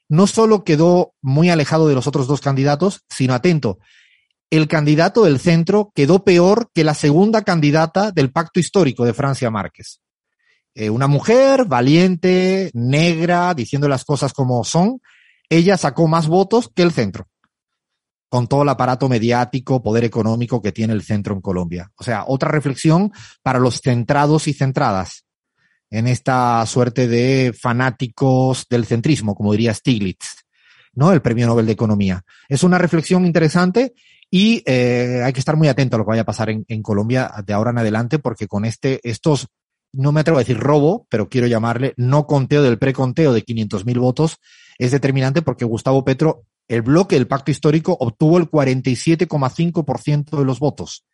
no 0.09 0.27
solo 0.27 0.63
quedó 0.63 1.13
muy 1.21 1.49
alejado 1.49 1.87
de 1.87 1.95
los 1.95 2.07
otros 2.07 2.27
dos 2.27 2.41
candidatos, 2.41 3.01
sino 3.09 3.35
atento. 3.35 3.77
El 4.49 4.67
candidato 4.67 5.23
del 5.23 5.39
centro 5.39 5.91
quedó 5.93 6.23
peor 6.23 6.71
que 6.73 6.83
la 6.83 6.95
segunda 6.95 7.43
candidata 7.43 8.11
del 8.11 8.31
pacto 8.31 8.59
histórico 8.59 9.05
de 9.05 9.13
Francia 9.13 9.51
Márquez. 9.51 10.01
Eh, 10.73 10.89
una 10.89 11.07
mujer 11.07 11.65
valiente, 11.65 12.71
negra, 12.73 13.53
diciendo 13.53 13.87
las 13.87 14.03
cosas 14.03 14.33
como 14.33 14.63
son, 14.63 14.99
ella 15.47 15.77
sacó 15.77 16.07
más 16.07 16.27
votos 16.27 16.71
que 16.73 16.81
el 16.81 16.91
centro, 16.91 17.27
con 18.29 18.47
todo 18.47 18.63
el 18.63 18.69
aparato 18.69 19.09
mediático, 19.09 19.83
poder 19.83 20.03
económico 20.03 20.61
que 20.61 20.71
tiene 20.71 20.93
el 20.93 21.03
centro 21.03 21.35
en 21.35 21.41
Colombia. 21.41 21.91
O 21.97 22.03
sea, 22.03 22.23
otra 22.25 22.49
reflexión 22.49 23.11
para 23.43 23.59
los 23.59 23.81
centrados 23.81 24.47
y 24.47 24.53
centradas 24.53 25.25
en 25.89 26.07
esta 26.07 26.65
suerte 26.65 27.07
de 27.07 27.53
fanáticos 27.57 28.65
del 28.69 28.85
centrismo, 28.85 29.35
como 29.35 29.51
diría 29.51 29.73
Stiglitz, 29.73 30.45
¿no? 30.93 31.11
El 31.11 31.21
Premio 31.21 31.47
Nobel 31.47 31.65
de 31.65 31.71
Economía. 31.71 32.23
Es 32.47 32.63
una 32.63 32.77
reflexión 32.77 33.25
interesante 33.25 33.93
y 34.31 34.61
eh, 34.65 35.21
hay 35.23 35.33
que 35.33 35.39
estar 35.39 35.55
muy 35.55 35.67
atento 35.67 35.95
a 35.95 35.99
lo 35.99 36.05
que 36.05 36.09
vaya 36.09 36.21
a 36.21 36.25
pasar 36.25 36.49
en, 36.49 36.83
Colombia 36.83 37.31
de 37.45 37.53
ahora 37.53 37.71
en 37.71 37.79
adelante, 37.79 38.19
porque 38.19 38.47
con 38.47 38.65
este, 38.65 38.99
estos, 39.03 39.47
no 39.91 40.11
me 40.11 40.21
atrevo 40.21 40.37
a 40.37 40.41
decir 40.41 40.57
robo, 40.57 41.07
pero 41.09 41.29
quiero 41.29 41.47
llamarle 41.47 41.93
no 41.97 42.27
conteo 42.27 42.61
del 42.61 42.77
preconteo 42.77 43.33
de 43.33 43.43
500.000 43.43 43.99
votos, 43.99 44.37
es 44.77 44.91
determinante 44.91 45.41
porque 45.41 45.65
Gustavo 45.65 46.05
Petro, 46.05 46.45
el 46.67 46.83
bloque 46.83 47.15
del 47.15 47.27
pacto 47.27 47.49
histórico, 47.49 47.97
obtuvo 47.99 48.37
el 48.37 48.49
47,5% 48.49 50.37
de 50.37 50.45
los 50.45 50.59
votos 50.59 51.05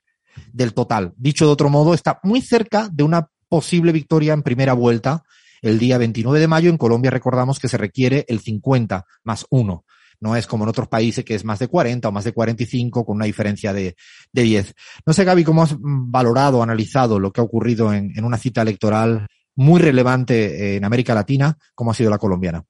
del 0.52 0.74
total. 0.74 1.14
Dicho 1.16 1.46
de 1.46 1.52
otro 1.52 1.70
modo, 1.70 1.94
está 1.94 2.20
muy 2.24 2.42
cerca 2.42 2.90
de 2.92 3.04
una 3.04 3.30
posible 3.50 3.92
victoria 3.92 4.34
en 4.34 4.44
primera 4.44 4.74
vuelta 4.74 5.24
el 5.62 5.80
día 5.80 5.98
29 5.98 6.40
de 6.40 6.48
mayo. 6.48 6.70
En 6.70 6.78
Colombia 6.78 7.12
recordamos 7.12 7.60
que 7.60 7.68
se 7.68 7.78
requiere 7.78 8.26
el 8.28 8.40
50 8.40 9.06
más 9.24 9.46
1. 9.50 9.86
No 10.22 10.36
es 10.36 10.48
como 10.48 10.64
en 10.64 10.70
otros 10.70 10.88
países 10.88 11.26
que 11.26 11.36
es 11.36 11.44
más 11.44 11.60
de 11.60 11.68
40 11.68 12.08
o 12.08 12.12
más 12.12 12.24
de 12.24 12.34
45 12.34 13.06
con 13.06 13.18
una 13.18 13.26
diferencia 13.26 13.74
de, 13.74 13.96
de 14.32 14.42
10. 14.42 14.74
No 15.06 15.14
sé, 15.14 15.24
Gaby, 15.26 15.44
cómo 15.44 15.64
has 15.64 15.76
valorado, 15.80 16.64
analizado 16.64 17.20
lo 17.20 17.32
que 17.32 17.42
ha 17.42 17.44
ocurrido 17.44 17.94
en, 17.94 18.12
en 18.16 18.24
una 18.24 18.38
cita 18.38 18.62
electoral 18.62 19.28
muy 19.56 19.82
relevante 19.82 20.76
en 20.76 20.86
América 20.86 21.14
Latina, 21.14 21.58
como 21.74 21.92
ha 21.92 21.94
sido 21.94 22.10
la 22.10 22.18
colombiana. 22.18 22.64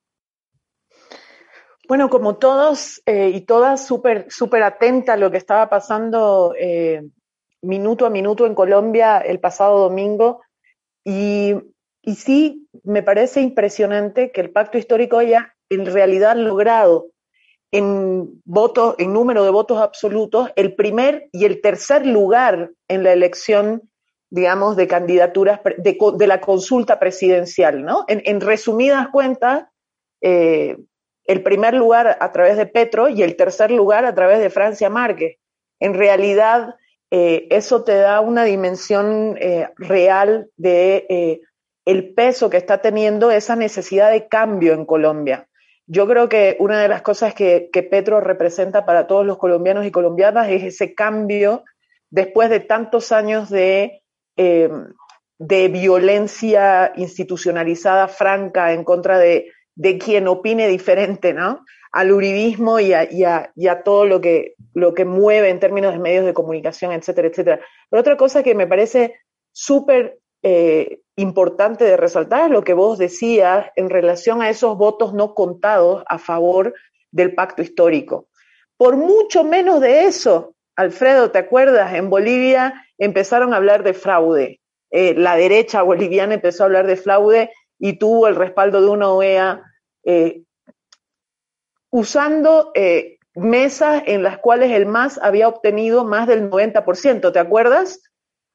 Bueno, 1.87 2.09
como 2.09 2.37
todos 2.37 3.01
eh, 3.05 3.29
y 3.33 3.41
todas 3.41 3.85
súper 3.85 4.25
súper 4.29 4.63
atenta 4.63 5.13
a 5.13 5.17
lo 5.17 5.29
que 5.29 5.37
estaba 5.37 5.69
pasando 5.69 6.55
eh, 6.59 7.03
minuto 7.61 8.05
a 8.05 8.09
minuto 8.09 8.45
en 8.45 8.55
Colombia 8.55 9.19
el 9.19 9.39
pasado 9.39 9.79
domingo 9.79 10.41
y, 11.05 11.55
sí 12.15 12.67
me 12.83 13.01
parece 13.01 13.41
impresionante 13.41 14.31
que 14.31 14.41
el 14.41 14.51
pacto 14.51 14.77
histórico 14.77 15.17
haya 15.17 15.55
en 15.69 15.85
realidad 15.85 16.35
logrado 16.35 17.07
en 17.71 18.41
votos, 18.45 18.95
en 18.99 19.11
número 19.11 19.43
de 19.43 19.49
votos 19.49 19.79
absolutos, 19.81 20.49
el 20.55 20.75
primer 20.75 21.29
y 21.31 21.45
el 21.45 21.61
tercer 21.61 22.05
lugar 22.05 22.71
en 22.87 23.03
la 23.03 23.11
elección, 23.11 23.89
digamos, 24.29 24.75
de 24.75 24.87
candidaturas 24.87 25.61
de, 25.77 25.97
de 26.15 26.27
la 26.27 26.41
consulta 26.41 26.99
presidencial, 26.99 27.83
¿no? 27.83 28.05
En, 28.07 28.21
en 28.25 28.39
resumidas 28.39 29.07
cuentas, 29.09 29.65
eh, 30.21 30.77
el 31.25 31.43
primer 31.43 31.73
lugar 31.73 32.17
a 32.19 32.31
través 32.31 32.55
de 32.57 32.67
Petro 32.67 33.09
y 33.09 33.23
el 33.23 33.35
tercer 33.35 33.71
lugar 33.71 34.05
a 34.05 34.13
través 34.13 34.39
de 34.39 34.49
Francia 34.49 34.89
Márquez. 34.89 35.37
En 35.79 35.95
realidad, 35.95 36.75
eh, 37.17 37.47
eso 37.49 37.85
te 37.85 37.95
da 37.95 38.19
una 38.19 38.43
dimensión 38.43 39.37
eh, 39.39 39.69
real 39.77 40.49
de 40.57 41.05
eh, 41.07 41.39
el 41.85 42.13
peso 42.13 42.49
que 42.49 42.57
está 42.57 42.81
teniendo 42.81 43.31
esa 43.31 43.55
necesidad 43.55 44.11
de 44.11 44.27
cambio 44.27 44.73
en 44.73 44.85
Colombia. 44.85 45.47
Yo 45.87 46.07
creo 46.07 46.27
que 46.27 46.57
una 46.59 46.81
de 46.81 46.89
las 46.89 47.03
cosas 47.03 47.33
que, 47.33 47.69
Petro 47.89 48.19
representa 48.19 48.85
para 48.85 49.07
todos 49.07 49.25
los 49.25 49.37
colombianos 49.37 49.85
y 49.85 49.91
colombianas 49.91 50.49
es 50.49 50.63
ese 50.63 50.93
cambio 50.93 51.63
después 52.09 52.49
de 52.49 52.59
tantos 52.59 53.13
años 53.13 53.49
de, 53.49 54.01
de 54.35 55.67
violencia 55.69 56.91
institucionalizada 56.97 58.09
franca 58.09 58.73
en 58.73 58.83
contra 58.83 59.17
de, 59.19 59.53
de 59.75 59.97
quien 59.97 60.27
opine 60.27 60.67
diferente, 60.67 61.33
¿no? 61.33 61.63
Al 61.93 62.11
uribismo 62.11 62.81
y 62.81 62.91
a 62.93 63.81
todo 63.85 64.05
lo 64.05 64.19
que, 64.19 64.54
lo 64.75 64.93
que 64.93 65.05
mueve 65.05 65.49
en 65.49 65.59
términos 65.59 65.93
de 65.93 65.99
medios 65.99 66.25
de 66.25 66.33
comunicación, 66.33 66.91
etcétera, 66.91 67.29
etcétera. 67.29 67.59
Pero 67.89 68.01
otra 68.01 68.17
cosa 68.17 68.43
que 68.43 68.53
me 68.53 68.67
parece 68.67 69.15
súper 69.51 70.19
eh, 70.43 70.99
importante 71.15 71.85
de 71.85 71.97
resaltar 71.97 72.45
es 72.45 72.51
lo 72.51 72.63
que 72.63 72.73
vos 72.73 72.99
decías 72.99 73.67
en 73.77 73.89
relación 73.89 74.41
a 74.41 74.49
esos 74.49 74.77
votos 74.77 75.13
no 75.13 75.33
contados 75.33 76.03
a 76.07 76.19
favor 76.19 76.73
del 77.09 77.33
pacto 77.33 77.61
histórico. 77.61 78.27
Por 78.77 78.97
mucho 78.97 79.45
menos 79.45 79.79
de 79.79 80.03
eso, 80.03 80.55
Alfredo, 80.75 81.31
¿te 81.31 81.39
acuerdas? 81.39 81.93
En 81.93 82.09
Bolivia 82.09 82.85
empezaron 82.97 83.53
a 83.53 83.57
hablar 83.57 83.81
de 83.83 83.93
fraude. 83.93 84.59
Eh, 84.91 85.13
la 85.15 85.37
derecha 85.37 85.83
boliviana 85.83 86.33
empezó 86.33 86.63
a 86.63 86.65
hablar 86.65 86.85
de 86.85 86.97
fraude 86.97 87.49
y 87.79 87.97
tuvo 87.97 88.27
el 88.27 88.35
respaldo 88.35 88.81
de 88.81 88.89
una 88.89 89.09
OEA 89.09 89.63
eh, 90.03 90.41
usando 91.91 92.71
mesas 93.35 94.03
en 94.05 94.23
las 94.23 94.37
cuales 94.37 94.71
el 94.71 94.85
MAS 94.85 95.19
había 95.21 95.47
obtenido 95.47 96.05
más 96.05 96.27
del 96.27 96.49
90%, 96.49 97.31
¿te 97.31 97.39
acuerdas? 97.39 98.01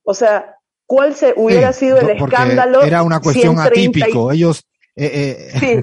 O 0.02 0.14
sea, 0.14 0.56
¿cuál 0.86 1.14
se 1.14 1.34
hubiera 1.36 1.72
sido 1.72 1.98
el 1.98 2.10
escándalo? 2.10 2.82
Era 2.82 3.02
una 3.02 3.20
cuestión 3.20 3.58
atípico. 3.58 4.32
Ellos. 4.32 4.66
Eh, 4.96 5.50
sí. 5.58 5.80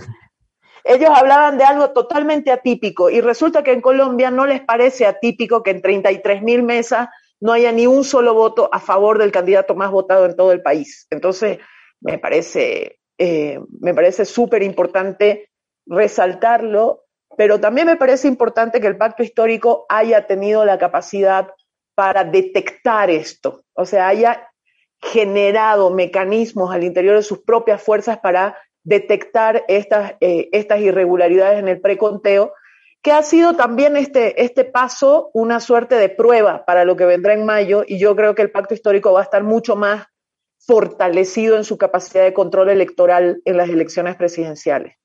Ellos 0.84 1.10
hablaban 1.14 1.58
de 1.58 1.66
algo 1.66 1.92
totalmente 1.92 2.50
atípico 2.50 3.10
y 3.10 3.20
resulta 3.20 3.62
que 3.62 3.74
en 3.74 3.82
Colombia 3.82 4.32
no 4.32 4.46
les 4.46 4.62
parece 4.62 5.06
atípico 5.06 5.62
que 5.62 5.72
en 5.72 5.82
33 5.82 6.42
mil 6.42 6.64
mesas 6.64 7.10
no 7.42 7.52
haya 7.52 7.74
ni 7.74 7.88
un 7.88 8.06
solo 8.06 8.34
voto 8.34 8.70
a 8.72 8.80
favor 8.80 9.18
del 9.18 9.32
candidato 9.32 9.76
más 9.76 9.92
votado 9.92 10.26
en 10.26 10.36
todo 10.36 10.54
el 10.54 10.62
país. 10.62 11.06
Entonces, 11.10 11.60
me 12.00 12.18
parece 12.20 12.98
eh, 13.18 13.60
me 13.80 13.94
parece 13.96 14.26
súper 14.26 14.62
importante 14.62 15.50
resaltarlo, 15.88 17.06
pero 17.38 17.60
también 17.60 17.88
me 17.88 17.96
parece 17.96 18.28
importante 18.28 18.82
que 18.82 18.88
el 18.88 18.98
pacto 18.98 19.24
histórico 19.24 19.86
haya 19.88 20.26
tenido 20.26 20.66
la 20.66 20.78
capacidad 20.80 21.48
para 21.96 22.24
detectar 22.24 23.10
esto, 23.10 23.64
o 23.74 23.86
sea, 23.86 24.08
haya 24.08 24.50
generado 25.00 25.92
mecanismos 25.92 26.74
al 26.74 26.84
interior 26.84 27.16
de 27.16 27.22
sus 27.22 27.44
propias 27.44 27.82
fuerzas 27.82 28.18
para 28.18 28.58
detectar 28.84 29.64
estas, 29.68 30.16
eh, 30.20 30.50
estas 30.52 30.80
irregularidades 30.80 31.60
en 31.60 31.68
el 31.68 31.80
preconteo, 31.80 32.54
que 33.04 33.12
ha 33.12 33.22
sido 33.22 33.56
también 33.56 33.96
este, 33.98 34.44
este 34.44 34.66
paso 34.66 35.30
una 35.34 35.60
suerte 35.60 35.96
de 35.96 36.10
prueba 36.10 36.66
para 36.66 36.86
lo 36.86 36.96
que 36.96 37.06
vendrá 37.06 37.34
en 37.34 37.46
mayo, 37.46 37.84
y 37.86 38.00
yo 38.00 38.16
creo 38.16 38.34
que 38.34 38.42
el 38.42 38.52
pacto 38.52 38.74
histórico 38.74 39.14
va 39.14 39.20
a 39.20 39.24
estar 39.24 39.44
mucho 39.44 39.76
más 39.76 40.08
fortalecido 40.60 41.56
en 41.56 41.64
su 41.64 41.78
capacidad 41.78 42.24
de 42.24 42.34
control 42.34 42.70
electoral 42.70 43.42
en 43.46 43.58
las 43.58 43.70
elecciones 43.70 44.16
presidenciales. 44.16 44.96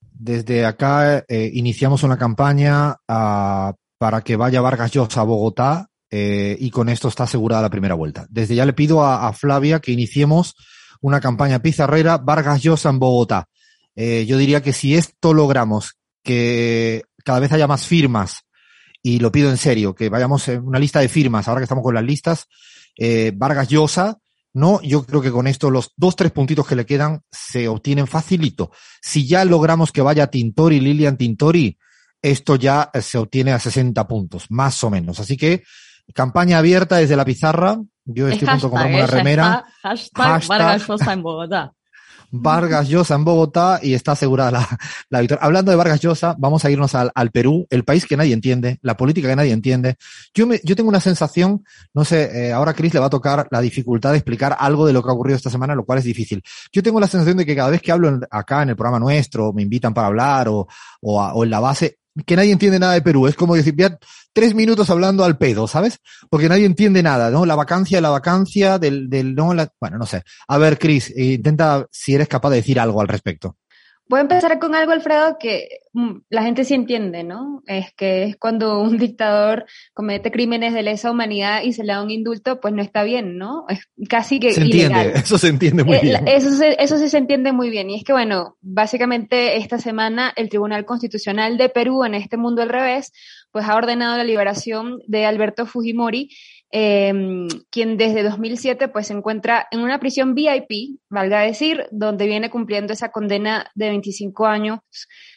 Desde 0.00 0.64
acá 0.64 1.24
eh, 1.28 1.50
iniciamos 1.54 2.02
una 2.02 2.16
campaña 2.16 2.96
a 3.08 3.74
para 3.98 4.22
que 4.22 4.36
vaya 4.36 4.60
Vargas 4.60 4.92
Llosa 4.92 5.22
a 5.22 5.24
Bogotá 5.24 5.88
eh, 6.10 6.56
y 6.60 6.70
con 6.70 6.88
esto 6.88 7.08
está 7.08 7.24
asegurada 7.24 7.62
la 7.62 7.70
primera 7.70 7.94
vuelta. 7.94 8.26
Desde 8.28 8.54
ya 8.54 8.66
le 8.66 8.72
pido 8.72 9.02
a, 9.02 9.26
a 9.26 9.32
Flavia 9.32 9.80
que 9.80 9.92
iniciemos 9.92 10.54
una 11.00 11.20
campaña 11.20 11.60
pizarrera 11.60 12.18
Vargas 12.18 12.62
Llosa 12.62 12.90
en 12.90 12.98
Bogotá. 12.98 13.48
Eh, 13.94 14.26
yo 14.26 14.36
diría 14.36 14.62
que 14.62 14.72
si 14.72 14.94
esto 14.94 15.32
logramos 15.32 15.96
que 16.22 17.02
cada 17.24 17.40
vez 17.40 17.52
haya 17.52 17.66
más 17.66 17.86
firmas, 17.86 18.42
y 19.02 19.20
lo 19.20 19.32
pido 19.32 19.50
en 19.50 19.56
serio, 19.56 19.94
que 19.94 20.08
vayamos 20.08 20.48
en 20.48 20.66
una 20.66 20.78
lista 20.78 21.00
de 21.00 21.08
firmas, 21.08 21.48
ahora 21.48 21.60
que 21.60 21.64
estamos 21.64 21.84
con 21.84 21.94
las 21.94 22.04
listas, 22.04 22.46
eh, 22.96 23.32
Vargas 23.34 23.68
Llosa, 23.68 24.18
no, 24.56 24.80
yo 24.80 25.04
creo 25.04 25.20
que 25.20 25.30
con 25.30 25.46
esto 25.46 25.70
los 25.70 25.92
dos, 25.98 26.16
tres 26.16 26.32
puntitos 26.32 26.66
que 26.66 26.76
le 26.76 26.86
quedan 26.86 27.20
se 27.30 27.68
obtienen 27.68 28.06
facilito. 28.06 28.70
Si 29.02 29.26
ya 29.26 29.44
logramos 29.44 29.92
que 29.92 30.00
vaya 30.00 30.28
Tintori, 30.28 30.80
Lilian 30.80 31.18
Tintori, 31.18 31.76
esto 32.22 32.56
ya 32.56 32.90
se 32.98 33.18
obtiene 33.18 33.52
a 33.52 33.58
60 33.58 34.08
puntos, 34.08 34.46
más 34.48 34.82
o 34.82 34.88
menos. 34.88 35.20
Así 35.20 35.36
que 35.36 35.62
campaña 36.14 36.56
abierta 36.56 36.96
desde 36.96 37.16
la 37.16 37.26
pizarra. 37.26 37.78
Yo 38.06 38.28
estoy 38.28 38.48
a 38.48 38.52
punto 38.52 38.68
de 38.68 38.70
comprarme 38.70 38.96
una 38.96 39.06
remera. 39.06 39.66
Hashtag, 39.82 40.26
hashtag 40.26 40.48
Vargas 40.48 40.88
Llosa 40.88 41.12
en 41.12 41.22
Bogotá. 41.22 41.72
Vargas 42.40 42.88
Llosa 42.88 43.14
en 43.14 43.24
Bogotá 43.24 43.80
y 43.82 43.94
está 43.94 44.12
asegurada 44.12 44.50
la, 44.50 44.78
la 45.10 45.20
victoria. 45.20 45.44
Hablando 45.44 45.70
de 45.70 45.76
Vargas 45.76 46.00
Llosa, 46.00 46.34
vamos 46.38 46.64
a 46.64 46.70
irnos 46.70 46.94
al, 46.94 47.10
al, 47.14 47.30
Perú, 47.30 47.66
el 47.70 47.84
país 47.84 48.06
que 48.06 48.16
nadie 48.16 48.32
entiende, 48.32 48.78
la 48.82 48.96
política 48.96 49.28
que 49.28 49.36
nadie 49.36 49.52
entiende. 49.52 49.96
Yo, 50.34 50.46
yo 50.62 50.76
tengo 50.76 50.88
una 50.88 51.00
sensación, 51.00 51.64
no 51.94 52.04
sé, 52.04 52.48
eh, 52.48 52.52
ahora 52.52 52.74
Chris 52.74 52.94
le 52.94 53.00
va 53.00 53.06
a 53.06 53.10
tocar 53.10 53.48
la 53.50 53.60
dificultad 53.60 54.12
de 54.12 54.18
explicar 54.18 54.56
algo 54.58 54.86
de 54.86 54.92
lo 54.92 55.02
que 55.02 55.10
ha 55.10 55.12
ocurrido 55.12 55.36
esta 55.36 55.50
semana, 55.50 55.74
lo 55.74 55.84
cual 55.84 55.98
es 55.98 56.04
difícil. 56.04 56.42
Yo 56.72 56.82
tengo 56.82 57.00
la 57.00 57.08
sensación 57.08 57.36
de 57.36 57.46
que 57.46 57.56
cada 57.56 57.70
vez 57.70 57.82
que 57.82 57.92
hablo 57.92 58.08
en, 58.08 58.20
acá 58.30 58.62
en 58.62 58.70
el 58.70 58.76
programa 58.76 58.98
nuestro, 58.98 59.52
me 59.52 59.62
invitan 59.62 59.94
para 59.94 60.08
hablar 60.08 60.48
o, 60.48 60.66
o 61.00 61.44
en 61.44 61.50
la 61.50 61.60
base, 61.60 61.98
que 62.24 62.36
nadie 62.36 62.52
entiende 62.52 62.78
nada 62.78 62.94
de 62.94 63.02
Perú. 63.02 63.26
Es 63.26 63.34
como 63.34 63.54
decir, 63.54 63.74
ya 63.76 63.98
tres 64.32 64.54
minutos 64.54 64.90
hablando 64.90 65.24
al 65.24 65.36
pedo, 65.38 65.66
¿sabes? 65.66 65.98
Porque 66.30 66.48
nadie 66.48 66.64
entiende 66.64 67.02
nada, 67.02 67.30
¿no? 67.30 67.44
La 67.46 67.54
vacancia, 67.54 68.00
la 68.00 68.10
vacancia 68.10 68.78
del, 68.78 69.08
del 69.08 69.34
no, 69.34 69.54
la, 69.54 69.68
bueno, 69.80 69.98
no 69.98 70.06
sé. 70.06 70.22
A 70.48 70.58
ver, 70.58 70.78
Cris, 70.78 71.12
intenta 71.16 71.86
si 71.90 72.14
eres 72.14 72.28
capaz 72.28 72.50
de 72.50 72.56
decir 72.56 72.80
algo 72.80 73.00
al 73.00 73.08
respecto. 73.08 73.56
Voy 74.08 74.18
a 74.18 74.22
empezar 74.22 74.58
con 74.60 74.74
algo, 74.74 74.92
Alfredo, 74.92 75.36
que 75.38 75.68
mm, 75.92 76.18
la 76.30 76.42
gente 76.42 76.64
sí 76.64 76.74
entiende, 76.74 77.24
¿no? 77.24 77.62
Es 77.66 77.92
que 77.94 78.24
es 78.24 78.36
cuando 78.36 78.80
un 78.80 78.98
dictador 78.98 79.66
comete 79.94 80.30
crímenes 80.30 80.74
de 80.74 80.82
lesa 80.82 81.10
humanidad 81.10 81.62
y 81.64 81.72
se 81.72 81.82
le 81.82 81.92
da 81.92 82.02
un 82.02 82.10
indulto, 82.10 82.60
pues 82.60 82.72
no 82.72 82.82
está 82.82 83.02
bien, 83.02 83.36
¿no? 83.36 83.64
Es 83.68 83.88
casi 84.08 84.38
que 84.38 84.52
se 84.52 84.62
entiende, 84.62 85.12
eso 85.16 85.38
se 85.38 85.48
entiende 85.48 85.82
muy 85.82 85.98
bien. 85.98 86.26
Eso, 86.28 86.50
se, 86.52 86.76
eso 86.82 86.98
sí 86.98 87.08
se 87.08 87.18
entiende 87.18 87.52
muy 87.52 87.68
bien. 87.68 87.90
Y 87.90 87.96
es 87.96 88.04
que, 88.04 88.12
bueno, 88.12 88.56
básicamente 88.60 89.56
esta 89.56 89.78
semana 89.78 90.32
el 90.36 90.48
Tribunal 90.48 90.84
Constitucional 90.84 91.58
de 91.58 91.68
Perú, 91.68 92.04
en 92.04 92.14
este 92.14 92.36
mundo 92.36 92.62
al 92.62 92.68
revés, 92.68 93.12
pues 93.50 93.66
ha 93.66 93.74
ordenado 93.74 94.16
la 94.16 94.24
liberación 94.24 95.00
de 95.06 95.24
Alberto 95.24 95.66
Fujimori, 95.66 96.28
eh, 96.70 97.12
quien 97.70 97.96
desde 97.96 98.22
2007 98.22 98.88
pues 98.88 99.06
se 99.06 99.12
encuentra 99.12 99.66
en 99.70 99.80
una 99.80 99.98
prisión 99.98 100.34
VIP, 100.34 101.00
valga 101.08 101.40
decir, 101.40 101.86
donde 101.90 102.26
viene 102.26 102.50
cumpliendo 102.50 102.92
esa 102.92 103.10
condena 103.10 103.70
de 103.74 103.88
25 103.88 104.46
años 104.46 104.80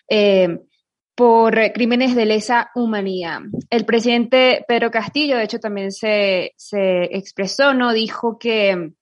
eh, 0.10 0.60
por 1.16 1.56
crímenes 1.74 2.16
de 2.16 2.26
lesa 2.26 2.72
humanidad. 2.76 3.42
El 3.70 3.86
presidente 3.86 4.64
Pedro 4.68 4.90
Castillo, 4.90 5.38
de 5.38 5.44
hecho, 5.44 5.60
también 5.60 5.92
se, 5.92 6.54
se 6.56 7.04
expresó, 7.16 7.74
¿no? 7.74 7.92
Dijo 7.94 8.38
que 8.40 8.94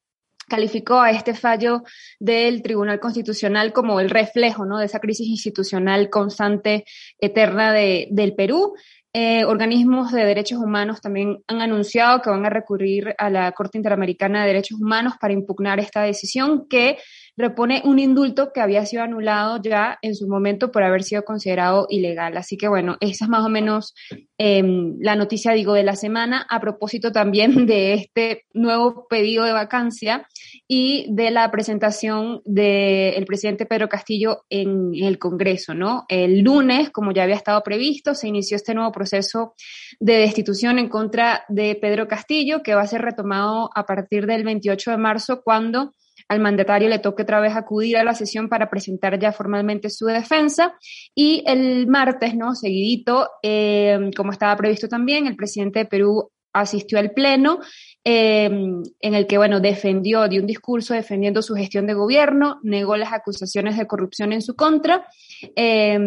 calificó 0.48 1.00
a 1.00 1.12
este 1.12 1.34
fallo 1.34 1.84
del 2.20 2.62
Tribunal 2.62 3.00
Constitucional 3.00 3.74
como 3.74 4.00
el 4.00 4.10
reflejo 4.10 4.66
¿no? 4.66 4.80
de 4.80 4.86
esa 4.86 5.00
crisis 5.00 5.28
institucional 5.28 6.10
constante, 6.10 6.86
eterna 7.20 7.74
de, 7.74 8.08
del 8.12 8.34
Perú. 8.34 8.74
Eh, 9.20 9.46
organismos 9.46 10.12
de 10.12 10.24
derechos 10.24 10.60
humanos 10.60 11.02
también 11.02 11.44
han 11.48 11.60
anunciado 11.62 12.22
que 12.22 12.30
van 12.30 12.46
a 12.46 12.52
recurrir 12.52 13.16
a 13.18 13.32
la 13.32 13.52
Corte 13.54 13.80
Interamericana 13.80 14.42
de 14.42 14.50
Derechos 14.50 14.80
Humanos 14.80 15.16
para 15.20 15.34
impugnar 15.34 15.80
esta 15.80 16.04
decisión 16.04 16.68
que 16.70 17.00
repone 17.36 17.82
un 17.84 17.98
indulto 17.98 18.52
que 18.54 18.62
había 18.62 18.86
sido 18.86 19.02
anulado 19.02 19.60
ya 19.60 19.98
en 20.04 20.14
su 20.14 20.28
momento 20.28 20.72
por 20.72 20.84
haber 20.84 21.02
sido 21.02 21.26
considerado 21.26 21.88
ilegal. 21.90 22.38
Así 22.38 22.58
que 22.58 22.68
bueno, 22.68 22.98
esa 23.00 23.26
es 23.26 23.30
más 23.30 23.44
o 23.44 23.50
menos 23.50 23.96
eh, 24.38 24.64
la 25.00 25.16
noticia, 25.16 25.54
digo, 25.54 25.74
de 25.74 25.82
la 25.82 25.96
semana, 25.96 26.46
a 26.48 26.60
propósito 26.60 27.12
también 27.12 27.66
de 27.66 27.96
este 27.96 28.44
nuevo 28.54 29.08
pedido 29.08 29.46
de 29.46 29.52
vacancia 29.52 30.28
y 30.68 31.06
de 31.10 31.32
la 31.32 31.50
presentación 31.50 32.42
del 32.44 33.26
presidente 33.26 33.66
Pedro 33.66 33.88
Castillo 33.88 34.44
en, 34.50 34.92
el 34.94 35.18
Congreso, 35.18 35.74
¿no? 35.74 36.06
El 36.10 36.42
lunes, 36.42 36.90
como 36.90 37.14
ya 37.14 37.24
había 37.24 37.36
estado 37.36 37.64
previsto, 37.64 38.14
se 38.14 38.28
inició 38.28 38.58
este 38.58 38.74
nuevo 38.74 38.92
proceso 38.92 39.54
de 40.00 40.18
destitución 40.18 40.78
en 40.78 40.90
contra 40.90 41.46
de 41.48 41.76
Pedro 41.76 42.08
Castillo, 42.08 42.64
que 42.64 42.76
va 42.76 42.82
a 42.82 42.88
ser 42.88 43.02
retomado 43.02 43.70
a 43.74 43.86
partir 43.86 44.26
del 44.26 44.44
28 44.44 44.92
de 44.92 44.98
marzo, 44.98 45.42
cuando 45.42 45.94
al 46.28 46.42
mandatario 46.42 46.90
le 46.90 47.00
toque 47.00 47.24
otra 47.24 47.40
vez 47.40 47.56
acudir 47.56 47.96
a 47.96 48.04
la 48.04 48.14
sesión 48.14 48.50
para 48.50 48.70
presentar 48.70 49.18
ya 49.18 49.32
formalmente 49.32 49.90
su 49.90 50.06
defensa. 50.08 50.78
Y 51.16 51.44
el 51.48 51.88
martes, 51.88 52.36
¿no? 52.36 52.54
Seguidito, 52.56 53.30
eh, 53.42 54.12
como 54.16 54.34
estaba 54.34 54.58
previsto 54.58 54.90
también, 54.90 55.28
el 55.28 55.38
presidente 55.38 55.80
de 55.80 55.86
Perú 55.86 56.30
asistió 56.60 57.00
al 57.00 57.12
pleno 57.12 57.60
eh, 58.04 58.46
en 58.46 59.14
el 59.14 59.28
que, 59.28 59.38
bueno, 59.38 59.60
defendió, 59.60 60.28
dio 60.28 60.42
un 60.42 60.48
discurso 60.48 60.94
defendiendo 60.94 61.42
su 61.42 61.56
gestión 61.56 61.88
de 61.88 61.94
gobierno, 61.94 62.60
negó 62.64 62.96
las 62.98 63.14
acusaciones 63.14 63.78
de 63.78 63.88
corrupción 63.88 64.34
en 64.34 64.42
su 64.42 64.56
contra, 64.56 65.08
eh, 65.56 66.00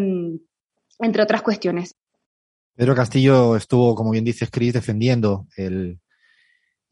entre 0.99 1.23
otras 1.23 1.43
cuestiones. 1.43 1.97
Pedro 2.75 2.95
Castillo 2.95 3.57
estuvo, 3.57 3.95
como 3.95 4.11
bien 4.11 4.25
dices, 4.25 4.51
Cris, 4.51 4.73
defendiendo 4.73 5.47
el, 5.57 6.01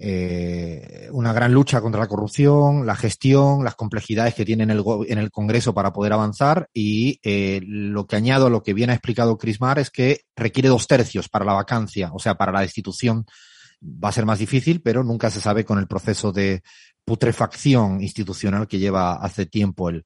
eh, 0.00 1.08
una 1.10 1.32
gran 1.32 1.52
lucha 1.52 1.80
contra 1.80 2.00
la 2.00 2.06
corrupción, 2.06 2.86
la 2.86 2.94
gestión, 2.94 3.64
las 3.64 3.74
complejidades 3.74 4.34
que 4.34 4.44
tiene 4.44 4.62
en 4.62 4.70
el, 4.70 4.84
en 5.08 5.18
el 5.18 5.32
Congreso 5.32 5.74
para 5.74 5.92
poder 5.92 6.12
avanzar 6.12 6.68
y 6.72 7.18
eh, 7.24 7.60
lo 7.64 8.06
que 8.06 8.14
añado 8.14 8.46
a 8.46 8.50
lo 8.50 8.62
que 8.62 8.74
bien 8.74 8.90
ha 8.90 8.94
explicado 8.94 9.36
Crismar 9.38 9.80
es 9.80 9.90
que 9.90 10.20
requiere 10.36 10.68
dos 10.68 10.86
tercios 10.86 11.28
para 11.28 11.44
la 11.44 11.54
vacancia, 11.54 12.10
o 12.12 12.20
sea, 12.20 12.36
para 12.36 12.52
la 12.52 12.60
destitución 12.60 13.26
va 13.82 14.08
a 14.08 14.12
ser 14.12 14.26
más 14.26 14.38
difícil, 14.38 14.80
pero 14.82 15.04
nunca 15.04 15.30
se 15.30 15.40
sabe 15.40 15.64
con 15.64 15.78
el 15.78 15.86
proceso 15.86 16.32
de 16.32 16.62
putrefacción 17.04 18.02
institucional 18.02 18.66
que 18.66 18.78
lleva 18.78 19.14
hace 19.14 19.46
tiempo 19.46 19.88
el, 19.88 20.04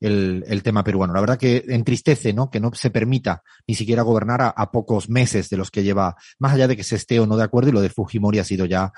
el, 0.00 0.44
el, 0.46 0.62
tema 0.62 0.84
peruano. 0.84 1.14
La 1.14 1.20
verdad 1.20 1.38
que 1.38 1.64
entristece, 1.68 2.32
¿no? 2.32 2.50
Que 2.50 2.60
no 2.60 2.70
se 2.74 2.90
permita 2.90 3.42
ni 3.66 3.74
siquiera 3.74 4.02
gobernar 4.02 4.42
a, 4.42 4.48
a, 4.48 4.70
pocos 4.70 5.08
meses 5.08 5.48
de 5.48 5.56
los 5.56 5.70
que 5.70 5.82
lleva, 5.82 6.16
más 6.38 6.52
allá 6.52 6.68
de 6.68 6.76
que 6.76 6.84
se 6.84 6.96
esté 6.96 7.18
o 7.18 7.26
no 7.26 7.36
de 7.36 7.44
acuerdo, 7.44 7.70
y 7.70 7.72
lo 7.72 7.80
de 7.80 7.90
Fujimori 7.90 8.38
ha 8.38 8.44
sido 8.44 8.66
ya 8.66 8.92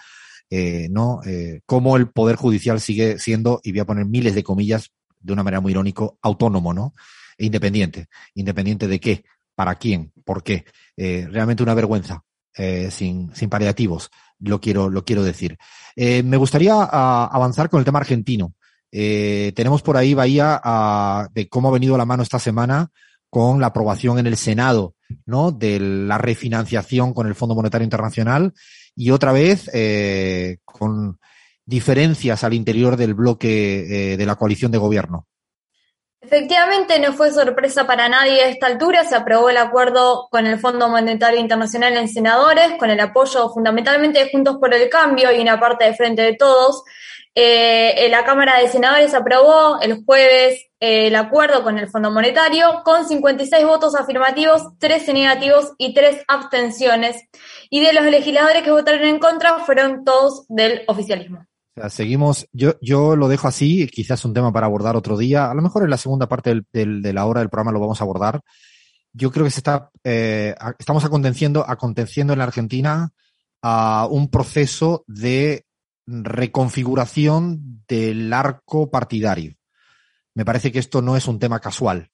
eh, 0.49 0.87
¿no? 0.91 1.21
Eh, 1.27 1.61
cómo 1.67 1.97
el 1.97 2.09
Poder 2.11 2.37
Judicial 2.37 2.81
sigue 2.81 3.19
siendo, 3.19 3.61
y 3.65 3.73
voy 3.73 3.81
a 3.81 3.87
poner 3.87 4.07
miles 4.07 4.35
de 4.35 4.45
comillas 4.45 4.93
de 5.19 5.33
una 5.33 5.43
manera 5.43 5.61
muy 5.61 5.73
irónico, 5.73 6.19
autónomo, 6.23 6.73
¿no? 6.73 6.95
E 7.37 7.47
independiente. 7.47 8.07
¿Independiente 8.35 8.87
de 8.87 9.01
qué? 9.01 9.25
¿Para 9.55 9.75
quién? 9.75 10.12
¿Por 10.25 10.43
qué? 10.43 10.65
Eh, 10.97 11.27
realmente 11.31 11.62
una 11.62 11.75
vergüenza, 11.75 12.23
eh, 12.57 12.90
sin, 12.90 13.35
sin 13.35 13.49
paliativos, 13.49 14.11
lo 14.40 14.61
quiero, 14.61 14.88
lo 14.88 15.05
quiero 15.05 15.23
decir. 15.23 15.59
Eh, 15.95 16.23
me 16.23 16.37
gustaría 16.37 16.75
a, 16.75 16.88
ah, 16.90 17.31
avanzar 17.33 17.69
con 17.69 17.79
el 17.79 17.85
tema 17.85 17.99
argentino. 17.99 18.55
Eh, 18.92 19.53
tenemos 19.55 19.83
por 19.83 19.97
ahí, 19.97 20.14
Bahía, 20.14 20.61
a, 20.62 21.29
de 21.33 21.49
cómo 21.49 21.69
ha 21.69 21.73
venido 21.73 21.97
la 21.97 22.07
mano 22.07 22.23
esta 22.23 22.38
semana 22.38 22.90
con 23.31 23.61
la 23.61 23.69
aprobación 23.69 24.19
en 24.19 24.27
el 24.27 24.37
Senado, 24.37 24.95
¿no? 25.25 25.53
De 25.53 25.79
la 25.81 26.19
refinanciación 26.19 27.12
con 27.12 27.27
el 27.27 27.35
Fondo 27.35 27.55
Monetario 27.55 27.85
Internacional 27.85 28.55
y 28.95 29.11
otra 29.11 29.33
vez 29.33 29.71
eh, 29.75 30.59
con 30.64 31.19
diferencias 31.64 32.45
al 32.45 32.55
interior 32.55 32.97
del 32.97 33.14
bloque 33.14 34.12
eh, 34.12 34.16
de 34.16 34.27
la 34.27 34.37
coalición 34.37 34.73
de 34.73 34.79
gobierno. 34.79 35.27
Efectivamente, 36.27 36.99
no 36.99 37.12
fue 37.12 37.31
sorpresa 37.31 37.87
para 37.87 38.09
nadie 38.09 38.43
a 38.43 38.49
esta 38.49 38.67
altura. 38.67 39.05
Se 39.05 39.15
aprobó 39.15 39.49
el 39.49 39.57
acuerdo 39.59 40.27
con 40.29 40.45
el 40.45 40.59
Fondo 40.59 40.89
Monetario 40.89 41.39
Internacional 41.39 41.97
en 41.97 42.09
senadores, 42.09 42.73
con 42.81 42.91
el 42.91 42.99
apoyo 42.99 43.49
fundamentalmente 43.51 44.19
de 44.19 44.31
Juntos 44.33 44.57
por 44.57 44.75
el 44.75 44.89
Cambio 44.89 45.31
y 45.31 45.41
una 45.41 45.61
parte 45.61 45.85
de 45.85 45.95
Frente 45.95 46.23
de 46.23 46.35
Todos. 46.35 46.83
Eh, 47.33 48.09
la 48.11 48.25
Cámara 48.25 48.59
de 48.59 48.67
Senadores 48.67 49.15
aprobó 49.15 49.79
el 49.81 50.05
jueves 50.05 50.67
eh, 50.81 51.07
el 51.07 51.15
acuerdo 51.15 51.62
con 51.62 51.79
el 51.79 51.89
Fondo 51.89 52.11
Monetario 52.11 52.83
con 52.85 53.07
56 53.07 53.65
votos 53.65 53.95
afirmativos, 53.95 54.77
13 54.81 55.12
negativos 55.12 55.75
y 55.79 55.95
3 55.95 56.25
abstenciones. 56.27 57.23
Y 57.71 57.85
de 57.85 57.93
los 57.93 58.05
legisladores 58.07 58.65
que 58.65 58.73
votaron 58.73 59.05
en 59.05 59.21
contra 59.21 59.61
fueron 59.61 60.05
todos 60.05 60.45
del 60.49 60.83
oficialismo. 60.89 61.47
Seguimos, 61.91 62.49
yo, 62.53 62.75
yo 62.81 63.17
lo 63.17 63.29
dejo 63.29 63.49
así, 63.49 63.87
quizás 63.89 64.25
un 64.25 64.33
tema 64.33 64.53
para 64.53 64.67
abordar 64.67 64.97
otro 64.97 65.19
día. 65.19 65.51
A 65.51 65.55
lo 65.55 65.61
mejor 65.61 65.85
en 65.85 65.91
la 65.91 65.99
segunda 65.99 66.27
parte 66.27 66.62
de 66.73 67.12
la 67.12 67.27
hora 67.27 67.41
del 67.41 67.51
programa 67.51 67.73
lo 67.73 67.81
vamos 67.81 68.01
a 68.01 68.05
abordar. 68.05 68.41
Yo 69.12 69.31
creo 69.31 69.45
que 69.45 69.51
se 69.51 69.61
está, 69.61 69.91
eh, 70.05 70.55
estamos 70.79 71.05
aconteciendo, 71.05 71.65
aconteciendo 71.69 72.33
en 72.33 72.39
la 72.39 72.47
Argentina 72.47 73.11
a 73.62 74.07
un 74.11 74.31
proceso 74.31 75.05
de 75.07 75.67
reconfiguración 76.07 77.83
del 77.89 78.33
arco 78.33 78.91
partidario. 78.91 79.55
Me 80.35 80.45
parece 80.45 80.71
que 80.71 80.79
esto 80.79 81.03
no 81.03 81.17
es 81.17 81.29
un 81.29 81.39
tema 81.39 81.61
casual. 81.61 82.11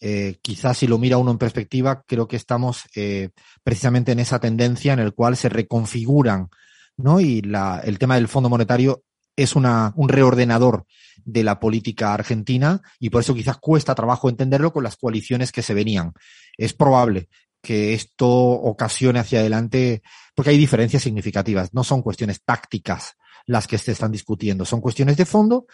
eh, 0.00 0.38
quizás 0.42 0.78
si 0.78 0.86
lo 0.86 0.98
mira 0.98 1.18
uno 1.18 1.30
en 1.30 1.38
perspectiva, 1.38 2.02
creo 2.06 2.28
que 2.28 2.36
estamos 2.36 2.84
eh, 2.94 3.30
precisamente 3.62 4.12
en 4.12 4.20
esa 4.20 4.38
tendencia 4.38 4.92
en 4.92 4.98
el 5.00 5.14
cual 5.14 5.36
se 5.36 5.48
reconfiguran, 5.48 6.48
¿no? 6.96 7.20
Y 7.20 7.42
la, 7.42 7.80
el 7.84 7.98
tema 7.98 8.16
del 8.16 8.28
Fondo 8.28 8.48
Monetario 8.48 9.04
es 9.36 9.54
una, 9.54 9.92
un 9.96 10.08
reordenador 10.08 10.86
de 11.24 11.44
la 11.44 11.60
política 11.60 12.14
argentina 12.14 12.80
y 12.98 13.10
por 13.10 13.20
eso 13.20 13.34
quizás 13.34 13.58
cuesta 13.58 13.94
trabajo 13.94 14.28
entenderlo 14.28 14.72
con 14.72 14.84
las 14.84 14.96
coaliciones 14.96 15.52
que 15.52 15.62
se 15.62 15.74
venían. 15.74 16.12
Es 16.56 16.72
probable 16.72 17.28
que 17.62 17.94
esto 17.94 18.28
ocasione 18.28 19.18
hacia 19.18 19.40
adelante, 19.40 20.02
porque 20.34 20.50
hay 20.50 20.58
diferencias 20.58 21.02
significativas, 21.02 21.74
no 21.74 21.84
son 21.84 22.00
cuestiones 22.00 22.42
tácticas 22.44 23.16
las 23.46 23.66
que 23.66 23.78
se 23.78 23.92
están 23.92 24.12
discutiendo, 24.12 24.64
son 24.64 24.80
cuestiones 24.80 25.16
de 25.16 25.24
fondo 25.24 25.66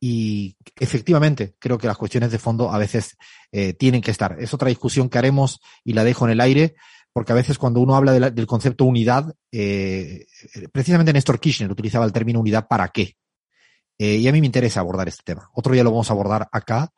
y 0.00 0.56
efectivamente 0.78 1.54
creo 1.58 1.78
que 1.78 1.86
las 1.86 1.96
cuestiones 1.96 2.30
de 2.30 2.38
fondo 2.38 2.70
a 2.72 2.78
veces 2.78 3.16
eh, 3.52 3.72
tienen 3.74 4.02
que 4.02 4.10
estar. 4.10 4.36
Es 4.38 4.52
otra 4.52 4.68
discusión 4.68 5.08
que 5.08 5.18
haremos 5.18 5.60
y 5.84 5.92
la 5.92 6.04
dejo 6.04 6.26
en 6.26 6.32
el 6.32 6.40
aire, 6.40 6.74
porque 7.14 7.30
a 7.30 7.36
veces 7.36 7.58
cuando 7.58 7.80
uno 7.80 7.94
habla 7.94 8.12
de 8.12 8.18
la, 8.18 8.30
del 8.30 8.46
concepto 8.46 8.84
unidad, 8.84 9.32
eh, 9.52 10.26
precisamente 10.72 11.12
Néstor 11.12 11.38
Kirchner 11.38 11.70
utilizaba 11.70 12.04
el 12.04 12.12
término 12.12 12.40
unidad 12.40 12.66
para 12.66 12.88
qué. 12.88 13.14
Eh, 13.96 14.16
y 14.16 14.26
a 14.26 14.32
mí 14.32 14.40
me 14.40 14.46
interesa 14.46 14.80
abordar 14.80 15.06
este 15.06 15.22
tema. 15.24 15.48
Otro 15.54 15.72
día 15.72 15.84
lo 15.84 15.92
vamos 15.92 16.10
a 16.10 16.12
abordar 16.12 16.48
acá, 16.50 16.90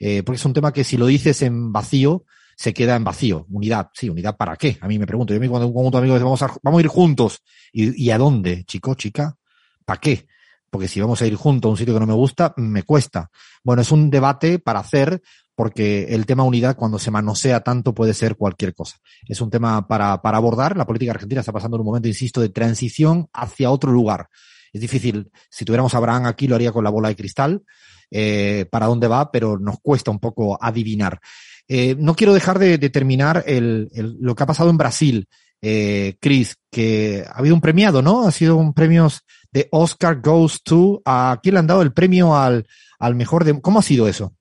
eh, 0.00 0.24
porque 0.24 0.38
es 0.38 0.44
un 0.44 0.54
tema 0.54 0.72
que 0.72 0.82
si 0.82 0.96
lo 0.96 1.06
dices 1.06 1.40
en 1.42 1.72
vacío, 1.72 2.24
se 2.56 2.74
queda 2.74 2.96
en 2.96 3.04
vacío. 3.04 3.46
Unidad, 3.48 3.90
sí, 3.94 4.10
unidad 4.10 4.36
para 4.36 4.56
qué. 4.56 4.76
A 4.80 4.88
mí 4.88 4.98
me 4.98 5.06
pregunto, 5.06 5.32
yo 5.32 5.38
cuando 5.48 5.68
un 5.68 5.72
conjunto 5.72 5.98
de 5.98 6.02
amigos 6.02 6.20
vamos 6.20 6.42
a, 6.42 6.52
vamos 6.64 6.78
a 6.78 6.82
ir 6.82 6.88
juntos. 6.88 7.40
¿Y, 7.72 8.06
¿Y 8.06 8.10
a 8.10 8.18
dónde, 8.18 8.64
chico, 8.64 8.96
chica? 8.96 9.36
¿Para 9.84 10.00
qué? 10.00 10.26
porque 10.70 10.88
si 10.88 11.00
vamos 11.00 11.20
a 11.20 11.26
ir 11.26 11.34
juntos 11.34 11.68
a 11.68 11.72
un 11.72 11.76
sitio 11.76 11.92
que 11.92 12.00
no 12.00 12.06
me 12.06 12.14
gusta, 12.14 12.54
me 12.56 12.84
cuesta. 12.84 13.30
Bueno, 13.64 13.82
es 13.82 13.90
un 13.90 14.08
debate 14.08 14.60
para 14.60 14.78
hacer, 14.78 15.20
porque 15.60 16.04
el 16.14 16.24
tema 16.24 16.42
unidad, 16.42 16.74
cuando 16.74 16.98
se 16.98 17.10
manosea 17.10 17.60
tanto, 17.60 17.92
puede 17.92 18.14
ser 18.14 18.36
cualquier 18.36 18.72
cosa. 18.72 18.96
Es 19.28 19.42
un 19.42 19.50
tema 19.50 19.86
para, 19.86 20.22
para 20.22 20.38
abordar. 20.38 20.74
La 20.74 20.86
política 20.86 21.12
argentina 21.12 21.40
está 21.40 21.52
pasando 21.52 21.76
en 21.76 21.82
un 21.82 21.86
momento, 21.86 22.08
insisto, 22.08 22.40
de 22.40 22.48
transición 22.48 23.28
hacia 23.34 23.70
otro 23.70 23.92
lugar. 23.92 24.30
Es 24.72 24.80
difícil, 24.80 25.30
si 25.50 25.66
tuviéramos 25.66 25.92
a 25.92 25.98
Abraham 25.98 26.24
aquí, 26.24 26.48
lo 26.48 26.54
haría 26.54 26.72
con 26.72 26.82
la 26.82 26.88
bola 26.88 27.10
de 27.10 27.16
cristal, 27.16 27.62
eh, 28.10 28.64
para 28.70 28.86
dónde 28.86 29.06
va, 29.06 29.30
pero 29.30 29.58
nos 29.58 29.76
cuesta 29.82 30.10
un 30.10 30.18
poco 30.18 30.56
adivinar. 30.58 31.20
Eh, 31.68 31.94
no 31.98 32.14
quiero 32.16 32.32
dejar 32.32 32.58
de, 32.58 32.78
de 32.78 32.88
terminar 32.88 33.44
lo 33.46 34.34
que 34.34 34.42
ha 34.42 34.46
pasado 34.46 34.70
en 34.70 34.78
Brasil, 34.78 35.28
eh, 35.60 36.16
Chris, 36.20 36.56
que 36.70 37.22
ha 37.28 37.38
habido 37.38 37.54
un 37.54 37.60
premiado, 37.60 38.00
¿no? 38.00 38.26
Ha 38.26 38.32
sido 38.32 38.56
un 38.56 38.72
premio 38.72 39.10
de 39.52 39.68
Oscar 39.72 40.22
Goes 40.22 40.62
to. 40.62 41.02
¿A 41.04 41.38
quién 41.42 41.52
le 41.52 41.58
han 41.58 41.66
dado 41.66 41.82
el 41.82 41.92
premio 41.92 42.34
al, 42.34 42.66
al 42.98 43.14
mejor 43.14 43.44
de. 43.44 43.60
¿Cómo 43.60 43.80
ha 43.80 43.82
sido 43.82 44.08
eso? 44.08 44.34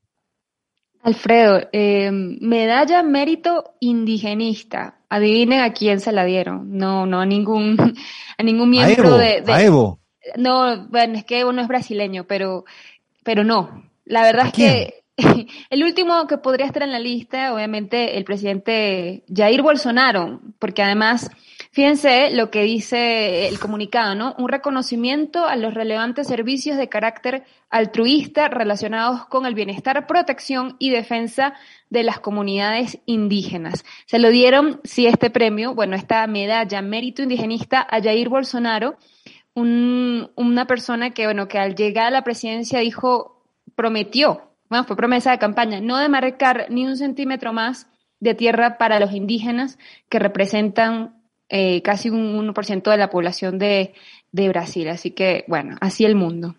Alfredo, 1.01 1.61
eh, 1.71 2.11
medalla 2.11 3.03
mérito 3.03 3.75
indigenista. 3.79 4.99
Adivinen 5.09 5.61
a 5.61 5.73
quién 5.73 5.99
se 5.99 6.11
la 6.11 6.25
dieron. 6.25 6.77
No, 6.77 7.05
no 7.05 7.21
a 7.21 7.25
ningún, 7.25 7.77
a 8.37 8.43
ningún 8.43 8.69
miembro 8.69 9.03
a 9.03 9.07
Evo, 9.07 9.17
de, 9.17 9.41
de, 9.41 9.53
a 9.53 9.61
Evo. 9.63 9.99
No, 10.35 10.87
bueno, 10.89 11.17
es 11.17 11.25
que 11.25 11.39
Evo 11.39 11.51
no 11.53 11.61
es 11.61 11.67
brasileño, 11.67 12.25
pero, 12.25 12.65
pero 13.23 13.43
no. 13.43 13.89
La 14.05 14.23
verdad 14.23 14.45
¿A 14.45 14.47
es 14.49 14.53
que 14.53 15.03
el 15.69 15.83
último 15.83 16.27
que 16.27 16.37
podría 16.37 16.65
estar 16.65 16.83
en 16.83 16.91
la 16.91 16.99
lista, 16.99 17.53
obviamente, 17.53 18.17
el 18.17 18.25
presidente 18.25 19.23
Jair 19.33 19.61
Bolsonaro, 19.61 20.41
porque 20.59 20.83
además, 20.83 21.29
fíjense 21.79 22.31
lo 22.31 22.51
que 22.51 22.63
dice 22.63 23.47
el 23.47 23.57
comunicado, 23.57 24.13
¿no? 24.13 24.35
Un 24.37 24.49
reconocimiento 24.49 25.45
a 25.45 25.55
los 25.55 25.73
relevantes 25.73 26.27
servicios 26.27 26.75
de 26.75 26.89
carácter 26.89 27.45
altruista 27.69 28.49
relacionados 28.49 29.25
con 29.27 29.45
el 29.45 29.53
bienestar, 29.53 30.05
protección 30.05 30.75
y 30.77 30.89
defensa 30.89 31.53
de 31.89 32.03
las 32.03 32.19
comunidades 32.19 32.99
indígenas. 33.05 33.85
Se 34.07 34.19
lo 34.19 34.29
dieron, 34.29 34.81
sí, 34.83 35.07
este 35.07 35.29
premio, 35.29 35.73
bueno, 35.73 35.95
esta 35.95 36.27
medalla 36.27 36.81
mérito 36.81 37.23
indigenista 37.23 37.87
a 37.89 38.01
Jair 38.01 38.27
Bolsonaro, 38.27 38.97
un, 39.53 40.31
una 40.35 40.67
persona 40.67 41.11
que, 41.11 41.27
bueno, 41.27 41.47
que 41.47 41.59
al 41.59 41.75
llegar 41.75 42.07
a 42.07 42.11
la 42.11 42.25
presidencia 42.25 42.79
dijo, 42.79 43.45
prometió 43.75 44.49
bueno, 44.69 44.83
fue 44.83 44.97
promesa 44.97 45.31
de 45.31 45.39
campaña, 45.39 45.79
no 45.79 45.97
demarcar 45.97 46.67
ni 46.69 46.85
un 46.85 46.97
centímetro 46.97 47.53
más 47.53 47.87
de 48.19 48.35
tierra 48.35 48.77
para 48.77 48.99
los 48.99 49.13
indígenas 49.13 49.79
que 50.09 50.19
representan 50.19 51.18
eh, 51.49 51.81
casi 51.81 52.09
un 52.09 52.37
1% 52.53 52.91
de 52.91 52.97
la 52.97 53.09
población 53.09 53.57
de, 53.57 53.93
de 54.31 54.49
Brasil. 54.49 54.87
Así 54.89 55.11
que, 55.11 55.45
bueno, 55.47 55.77
así 55.81 56.05
el 56.05 56.15
mundo. 56.15 56.55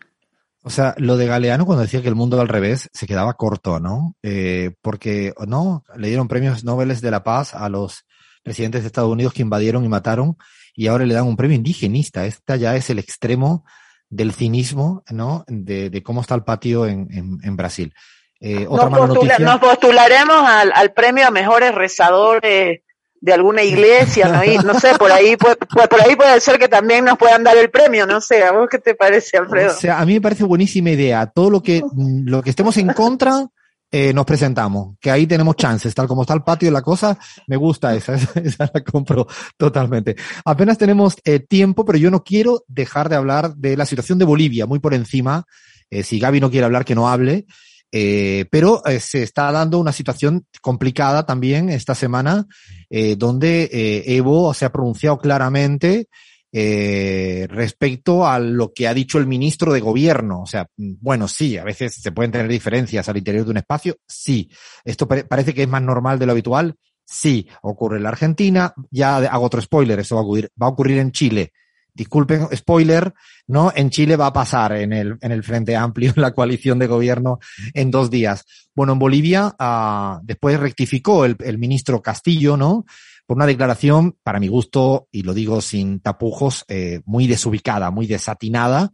O 0.62 0.70
sea, 0.70 0.94
lo 0.98 1.16
de 1.16 1.26
Galeano 1.26 1.64
cuando 1.64 1.82
decía 1.82 2.02
que 2.02 2.08
el 2.08 2.14
mundo 2.14 2.36
va 2.36 2.42
al 2.42 2.48
revés 2.48 2.90
se 2.92 3.06
quedaba 3.06 3.34
corto, 3.34 3.80
¿no? 3.80 4.14
Eh, 4.22 4.72
porque, 4.82 5.32
¿no? 5.46 5.84
Le 5.96 6.08
dieron 6.08 6.28
premios 6.28 6.64
Nobel 6.64 6.94
de 7.00 7.10
la 7.10 7.24
Paz 7.24 7.54
a 7.54 7.68
los 7.70 8.04
presidentes 8.42 8.82
de 8.82 8.88
Estados 8.88 9.10
Unidos 9.10 9.32
que 9.32 9.42
invadieron 9.42 9.84
y 9.84 9.88
mataron 9.88 10.36
y 10.74 10.88
ahora 10.88 11.06
le 11.06 11.14
dan 11.14 11.26
un 11.26 11.36
premio 11.36 11.56
indigenista. 11.56 12.26
Esta 12.26 12.56
ya 12.56 12.76
es 12.76 12.90
el 12.90 12.98
extremo 12.98 13.64
del 14.10 14.32
cinismo, 14.32 15.02
¿no? 15.10 15.44
De, 15.46 15.88
de 15.88 16.02
cómo 16.02 16.20
está 16.20 16.34
el 16.34 16.44
patio 16.44 16.86
en, 16.86 17.08
en, 17.10 17.38
en 17.42 17.56
Brasil. 17.56 17.94
Eh, 18.40 18.66
otra 18.68 18.84
nos, 18.84 18.92
mala 18.92 19.06
postula, 19.06 19.34
noticia. 19.34 19.46
nos 19.46 19.60
postularemos 19.60 20.36
al, 20.46 20.72
al, 20.74 20.92
premio 20.92 21.26
a 21.26 21.30
mejores 21.30 21.74
rezadores 21.74 22.80
de 23.20 23.32
alguna 23.32 23.62
iglesia, 23.62 24.28
¿no? 24.28 24.40
No 24.62 24.80
sé, 24.80 24.94
por 24.98 25.12
ahí, 25.12 25.36
puede, 25.36 25.56
por 25.56 26.00
ahí 26.00 26.16
puede 26.16 26.40
ser 26.40 26.58
que 26.58 26.68
también 26.68 27.04
nos 27.04 27.18
puedan 27.18 27.44
dar 27.44 27.56
el 27.56 27.70
premio, 27.70 28.06
no 28.06 28.20
sé, 28.20 28.42
¿a 28.42 28.52
vos 28.52 28.68
qué 28.70 28.78
te 28.78 28.94
parece, 28.94 29.36
Alfredo? 29.36 29.72
O 29.72 29.74
sea, 29.74 30.00
a 30.00 30.06
mí 30.06 30.14
me 30.14 30.20
parece 30.20 30.44
buenísima 30.44 30.90
idea. 30.90 31.26
Todo 31.26 31.50
lo 31.50 31.62
que, 31.62 31.82
lo 31.94 32.42
que 32.42 32.50
estemos 32.50 32.76
en 32.78 32.88
contra, 32.88 33.46
eh, 33.92 34.12
nos 34.14 34.24
presentamos, 34.24 34.96
que 35.00 35.10
ahí 35.10 35.26
tenemos 35.26 35.56
chances, 35.56 35.94
tal 35.94 36.06
como 36.06 36.22
está 36.22 36.32
el 36.32 36.42
patio 36.42 36.68
y 36.68 36.72
la 36.72 36.80
cosa, 36.80 37.18
me 37.48 37.56
gusta 37.56 37.94
esa, 37.94 38.14
esa, 38.14 38.40
esa 38.40 38.70
la 38.72 38.82
compro 38.84 39.26
totalmente. 39.56 40.16
Apenas 40.44 40.78
tenemos 40.78 41.16
eh, 41.24 41.40
tiempo, 41.40 41.84
pero 41.84 41.98
yo 41.98 42.10
no 42.10 42.22
quiero 42.22 42.64
dejar 42.68 43.08
de 43.08 43.16
hablar 43.16 43.54
de 43.56 43.76
la 43.76 43.86
situación 43.86 44.18
de 44.18 44.24
Bolivia, 44.24 44.64
muy 44.66 44.78
por 44.78 44.94
encima. 44.94 45.44
Eh, 45.90 46.04
si 46.04 46.20
Gaby 46.20 46.40
no 46.40 46.50
quiere 46.50 46.66
hablar, 46.66 46.84
que 46.84 46.94
no 46.94 47.08
hable. 47.08 47.46
Eh, 47.92 48.44
pero 48.50 48.86
eh, 48.86 49.00
se 49.00 49.22
está 49.22 49.50
dando 49.50 49.78
una 49.78 49.92
situación 49.92 50.46
complicada 50.60 51.26
también 51.26 51.68
esta 51.70 51.94
semana, 51.94 52.46
eh, 52.88 53.16
donde 53.16 53.64
eh, 53.64 54.04
Evo 54.16 54.54
se 54.54 54.64
ha 54.64 54.72
pronunciado 54.72 55.18
claramente 55.18 56.08
respecto 56.52 58.26
a 58.26 58.40
lo 58.40 58.72
que 58.72 58.88
ha 58.88 58.94
dicho 58.94 59.18
el 59.18 59.28
ministro 59.28 59.72
de 59.72 59.78
gobierno. 59.78 60.42
O 60.42 60.46
sea, 60.46 60.66
bueno, 60.76 61.28
sí, 61.28 61.56
a 61.56 61.62
veces 61.62 61.94
se 61.94 62.10
pueden 62.10 62.32
tener 62.32 62.48
diferencias 62.48 63.08
al 63.08 63.18
interior 63.18 63.44
de 63.44 63.52
un 63.52 63.56
espacio, 63.58 63.96
sí. 64.04 64.50
Esto 64.84 65.06
pare 65.06 65.22
parece 65.22 65.54
que 65.54 65.62
es 65.62 65.68
más 65.68 65.82
normal 65.82 66.18
de 66.18 66.26
lo 66.26 66.32
habitual, 66.32 66.74
sí. 67.04 67.46
Ocurre 67.62 67.98
en 67.98 68.02
la 68.02 68.08
Argentina, 68.08 68.74
ya 68.90 69.18
hago 69.18 69.46
otro 69.46 69.60
spoiler, 69.60 70.00
eso 70.00 70.16
va 70.16 70.22
a 70.22 70.24
ocurrir, 70.24 70.50
va 70.60 70.66
a 70.66 70.70
ocurrir 70.70 70.98
en 70.98 71.12
Chile. 71.12 71.52
Disculpen, 71.94 72.48
spoiler, 72.54 73.12
¿no? 73.46 73.72
En 73.74 73.90
Chile 73.90 74.16
va 74.16 74.26
a 74.26 74.32
pasar 74.32 74.72
en 74.72 74.92
el, 74.92 75.18
en 75.20 75.32
el 75.32 75.42
Frente 75.42 75.76
Amplio, 75.76 76.12
en 76.14 76.22
la 76.22 76.32
coalición 76.32 76.78
de 76.78 76.86
gobierno, 76.86 77.38
en 77.74 77.90
dos 77.90 78.10
días. 78.10 78.44
Bueno, 78.74 78.94
en 78.94 78.98
Bolivia, 78.98 79.54
uh, 79.58 80.20
después 80.22 80.58
rectificó 80.58 81.24
el, 81.24 81.36
el 81.40 81.58
ministro 81.58 82.02
Castillo, 82.02 82.56
¿no? 82.56 82.84
por 83.30 83.36
una 83.36 83.46
declaración, 83.46 84.16
para 84.24 84.40
mi 84.40 84.48
gusto, 84.48 85.06
y 85.12 85.22
lo 85.22 85.34
digo 85.34 85.60
sin 85.60 86.00
tapujos, 86.00 86.64
eh, 86.66 87.00
muy 87.04 87.28
desubicada, 87.28 87.92
muy 87.92 88.08
desatinada, 88.08 88.90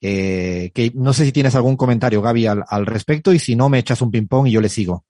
eh, 0.00 0.70
que 0.74 0.90
no 0.94 1.12
sé 1.12 1.26
si 1.26 1.32
tienes 1.32 1.54
algún 1.54 1.76
comentario, 1.76 2.22
Gaby, 2.22 2.46
al, 2.46 2.64
al 2.66 2.86
respecto, 2.86 3.30
y 3.34 3.38
si 3.38 3.56
no, 3.56 3.68
me 3.68 3.78
echas 3.78 4.00
un 4.00 4.10
ping-pong 4.10 4.46
y 4.46 4.52
yo 4.52 4.62
le 4.62 4.70
sigo. 4.70 5.04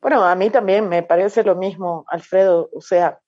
Bueno, 0.00 0.24
a 0.24 0.34
mí 0.34 0.48
también 0.48 0.88
me 0.88 1.02
parece 1.02 1.42
lo 1.42 1.56
mismo, 1.56 2.06
Alfredo. 2.08 2.70
O 2.74 2.80
sea, 2.80 3.18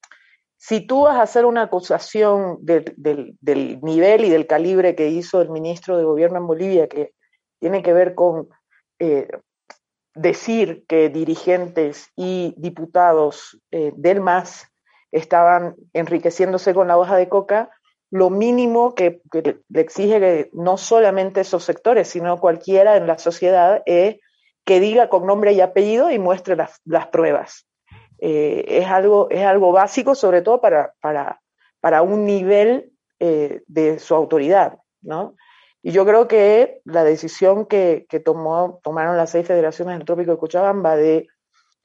si 0.58 0.80
tú 0.80 1.02
vas 1.02 1.16
a 1.16 1.22
hacer 1.22 1.46
una 1.46 1.62
acusación 1.62 2.58
del, 2.60 3.36
nivel 3.80 4.24
y 4.24 4.28
del 4.28 4.46
calibre 4.48 4.96
que 4.96 5.08
hizo 5.08 5.40
el 5.40 5.50
ministro 5.50 5.96
de 5.96 6.04
Gobierno 6.04 6.38
en 6.38 6.46
Bolivia, 6.48 6.88
que 6.88 7.12
tiene 7.60 7.80
que 7.82 7.92
ver 7.92 8.16
con 8.16 8.48
eh, 8.98 9.28
decir 10.14 10.84
que 10.88 11.10
dirigentes 11.10 12.10
y 12.16 12.54
diputados 12.56 13.60
eh, 13.70 13.92
del 13.96 14.20
MAS 14.20 14.66
estaban 15.12 15.76
enriqueciéndose 15.92 16.74
con 16.74 16.88
la 16.88 16.98
hoja 16.98 17.16
de 17.16 17.28
coca, 17.28 17.70
lo 18.10 18.28
mínimo 18.28 18.96
que, 18.96 19.20
le 19.32 19.80
exige 19.80 20.18
que 20.18 20.50
no 20.52 20.76
solamente 20.76 21.42
esos 21.42 21.62
sectores, 21.62 22.08
sino 22.08 22.40
cualquiera 22.40 22.96
en 22.96 23.06
la 23.06 23.18
sociedad 23.18 23.82
es 23.86 24.16
que 24.64 24.80
diga 24.80 25.08
con 25.08 25.24
nombre 25.24 25.52
y 25.52 25.60
apellido 25.60 26.10
y 26.10 26.18
muestre 26.18 26.56
las 26.56 27.06
pruebas. 27.08 27.67
Eh, 28.20 28.64
es, 28.66 28.86
algo, 28.86 29.28
es 29.30 29.44
algo 29.44 29.72
básico, 29.72 30.14
sobre 30.14 30.42
todo 30.42 30.60
para, 30.60 30.94
para, 31.00 31.40
para 31.80 32.02
un 32.02 32.24
nivel 32.24 32.92
eh, 33.20 33.62
de 33.66 33.98
su 33.98 34.14
autoridad, 34.14 34.78
¿no? 35.02 35.36
Y 35.82 35.92
yo 35.92 36.04
creo 36.04 36.26
que 36.26 36.80
la 36.84 37.04
decisión 37.04 37.66
que, 37.66 38.06
que 38.08 38.18
tomó, 38.18 38.80
tomaron 38.82 39.16
las 39.16 39.30
seis 39.30 39.46
federaciones 39.46 39.96
del 39.96 40.04
Trópico 40.04 40.32
de 40.32 40.38
Cochabamba 40.38 40.96
de 40.96 41.28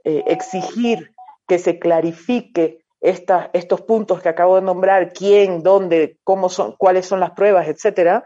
eh, 0.04 0.24
exigir 0.28 1.13
que 1.48 1.60
se 1.60 1.78
clarifique 1.78 2.80
esta, 3.00 3.52
estos 3.54 3.82
puntos 3.82 4.22
que 4.22 4.30
acabo 4.30 4.56
de 4.56 4.63
nombrar, 4.63 5.13
quién, 5.13 5.62
dónde, 5.62 6.17
cómo 6.24 6.50
son, 6.50 6.76
cuáles 6.78 7.06
son 7.06 7.19
las 7.19 7.32
pruebas, 7.32 7.67
etcétera, 7.67 8.24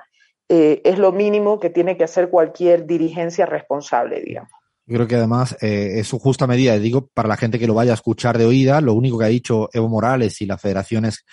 es 0.50 0.98
lo 0.98 1.12
mínimo 1.12 1.60
que 1.60 1.70
tiene 1.70 1.98
que 1.98 2.06
hacer 2.06 2.30
cualquier 2.30 2.86
dirigencia 2.86 3.46
responsable, 3.46 4.22
digamos. 4.22 4.57
Yo 4.88 4.96
creo 4.96 5.08
que 5.08 5.16
además 5.16 5.56
eh, 5.62 6.00
es 6.00 6.08
su 6.08 6.18
justa 6.18 6.48
medida, 6.48 6.80
digo, 6.80 7.08
para 7.14 7.28
la 7.28 7.36
gente 7.38 7.60
que 7.60 7.68
lo 7.68 7.74
vaya 7.74 7.92
a 7.92 7.96
escuchar 7.96 8.38
de 8.38 8.46
oída, 8.46 8.80
lo 8.80 8.94
único 8.94 9.20
que 9.20 9.26
ha 9.26 9.28
dicho 9.30 9.70
Evo 9.74 9.90
Morales 9.90 10.42
y 10.42 10.46
las 10.46 10.62
federaciones 10.62 11.26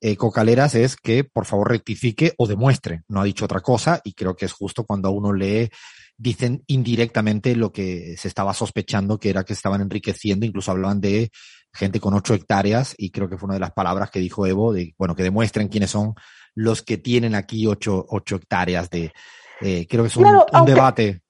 eh, 0.00 0.16
cocaleras 0.16 0.74
es 0.74 0.96
que 0.96 1.22
por 1.22 1.44
favor 1.44 1.70
rectifique 1.70 2.32
o 2.38 2.46
demuestre. 2.48 3.02
No 3.08 3.20
ha 3.20 3.24
dicho 3.24 3.44
otra 3.44 3.60
cosa 3.60 4.00
y 4.02 4.14
creo 4.14 4.34
que 4.34 4.46
es 4.46 4.52
justo 4.52 4.84
cuando 4.84 5.08
a 5.08 5.12
uno 5.12 5.32
lee, 5.32 5.68
dicen 6.16 6.62
indirectamente 6.66 7.54
lo 7.54 7.70
que 7.70 8.16
se 8.16 8.28
estaba 8.28 8.54
sospechando, 8.54 9.18
que 9.18 9.28
era 9.30 9.44
que 9.44 9.52
estaban 9.52 9.82
enriqueciendo, 9.82 10.46
incluso 10.46 10.70
hablaban 10.70 11.00
de 11.00 11.30
gente 11.74 12.00
con 12.00 12.14
ocho 12.14 12.32
hectáreas 12.34 12.94
y 12.96 13.10
creo 13.10 13.28
que 13.28 13.36
fue 13.36 13.46
una 13.46 13.54
de 13.54 13.60
las 13.60 13.72
palabras 13.72 14.10
que 14.10 14.20
dijo 14.20 14.46
Evo, 14.46 14.72
de, 14.72 14.94
bueno, 14.98 15.14
que 15.14 15.22
demuestren 15.22 15.68
quiénes 15.68 15.90
son 15.90 16.14
los 16.54 16.82
que 16.82 16.96
tienen 16.98 17.34
aquí 17.34 17.66
ocho, 17.66 18.04
ocho 18.08 18.36
hectáreas 18.36 18.88
de... 18.90 19.12
Eh, 19.60 19.86
creo 19.88 20.02
que 20.04 20.08
es 20.08 20.16
un, 20.16 20.22
Claro, 20.24 20.46
un 20.50 20.56
aunque- 20.56 20.72
debate. 20.72 21.20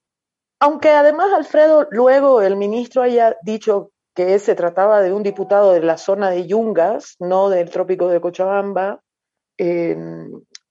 Aunque 0.64 0.90
además, 0.90 1.32
Alfredo, 1.32 1.88
luego 1.90 2.40
el 2.40 2.54
ministro 2.54 3.02
haya 3.02 3.36
dicho 3.42 3.90
que 4.14 4.38
se 4.38 4.54
trataba 4.54 5.02
de 5.02 5.12
un 5.12 5.24
diputado 5.24 5.72
de 5.72 5.80
la 5.80 5.98
zona 5.98 6.30
de 6.30 6.46
Yungas, 6.46 7.16
no 7.18 7.50
del 7.50 7.68
trópico 7.68 8.06
de 8.06 8.20
Cochabamba, 8.20 9.00
eh, 9.58 9.96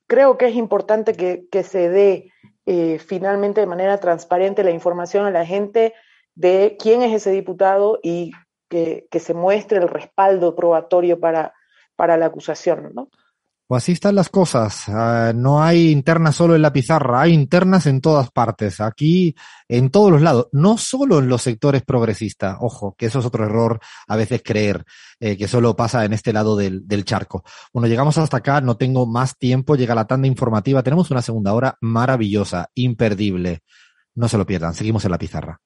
creo 0.07 0.37
que 0.37 0.47
es 0.47 0.55
importante 0.55 1.11
que, 1.11 1.43
que 1.51 1.63
se 1.63 1.89
dé 1.89 2.31
eh, 2.65 2.99
finalmente 2.99 3.59
de 3.59 3.67
manera 3.67 3.99
transparente 3.99 4.63
la 4.63 4.71
información 4.71 5.25
a 5.25 5.31
la 5.31 5.45
gente 5.45 5.93
de 6.35 6.77
quién 6.79 7.01
es 7.01 7.13
ese 7.13 7.31
diputado 7.31 7.99
y 8.01 8.31
que, 8.69 9.07
que 9.11 9.19
se 9.19 9.33
muestre 9.33 9.79
el 9.79 9.89
respaldo 9.89 10.55
probatorio 10.55 11.19
para, 11.19 11.53
para 11.97 12.15
la 12.15 12.27
acusación, 12.27 12.93
¿no? 12.93 13.09
Así 13.73 13.93
están 13.93 14.15
las 14.15 14.29
cosas. 14.29 14.89
Ah, 14.89 15.31
no 15.35 15.63
hay 15.63 15.91
internas 15.91 16.35
solo 16.35 16.55
en 16.55 16.61
la 16.61 16.73
pizarra, 16.73 17.21
hay 17.21 17.33
internas 17.33 17.85
en 17.85 18.01
todas 18.01 18.29
partes, 18.31 18.81
aquí, 18.81 19.35
en 19.67 19.89
todos 19.89 20.11
los 20.11 20.21
lados, 20.21 20.47
no 20.51 20.77
solo 20.77 21.19
en 21.19 21.27
los 21.29 21.41
sectores 21.41 21.81
progresistas. 21.83 22.57
Ojo, 22.59 22.95
que 22.97 23.07
eso 23.07 23.19
es 23.19 23.25
otro 23.25 23.45
error 23.45 23.79
a 24.07 24.15
veces 24.15 24.41
creer 24.43 24.83
eh, 25.19 25.37
que 25.37 25.47
solo 25.47 25.75
pasa 25.75 26.05
en 26.05 26.13
este 26.13 26.33
lado 26.33 26.55
del, 26.55 26.87
del 26.87 27.05
charco. 27.05 27.43
Bueno, 27.73 27.87
llegamos 27.87 28.17
hasta 28.17 28.37
acá, 28.37 28.61
no 28.61 28.77
tengo 28.77 29.05
más 29.05 29.37
tiempo, 29.37 29.75
llega 29.75 29.95
la 29.95 30.05
tanda 30.05 30.27
informativa, 30.27 30.83
tenemos 30.83 31.11
una 31.11 31.21
segunda 31.21 31.53
hora 31.53 31.77
maravillosa, 31.81 32.69
imperdible. 32.75 33.63
No 34.15 34.27
se 34.27 34.37
lo 34.37 34.45
pierdan, 34.45 34.73
seguimos 34.73 35.05
en 35.05 35.11
la 35.11 35.17
pizarra. 35.17 35.59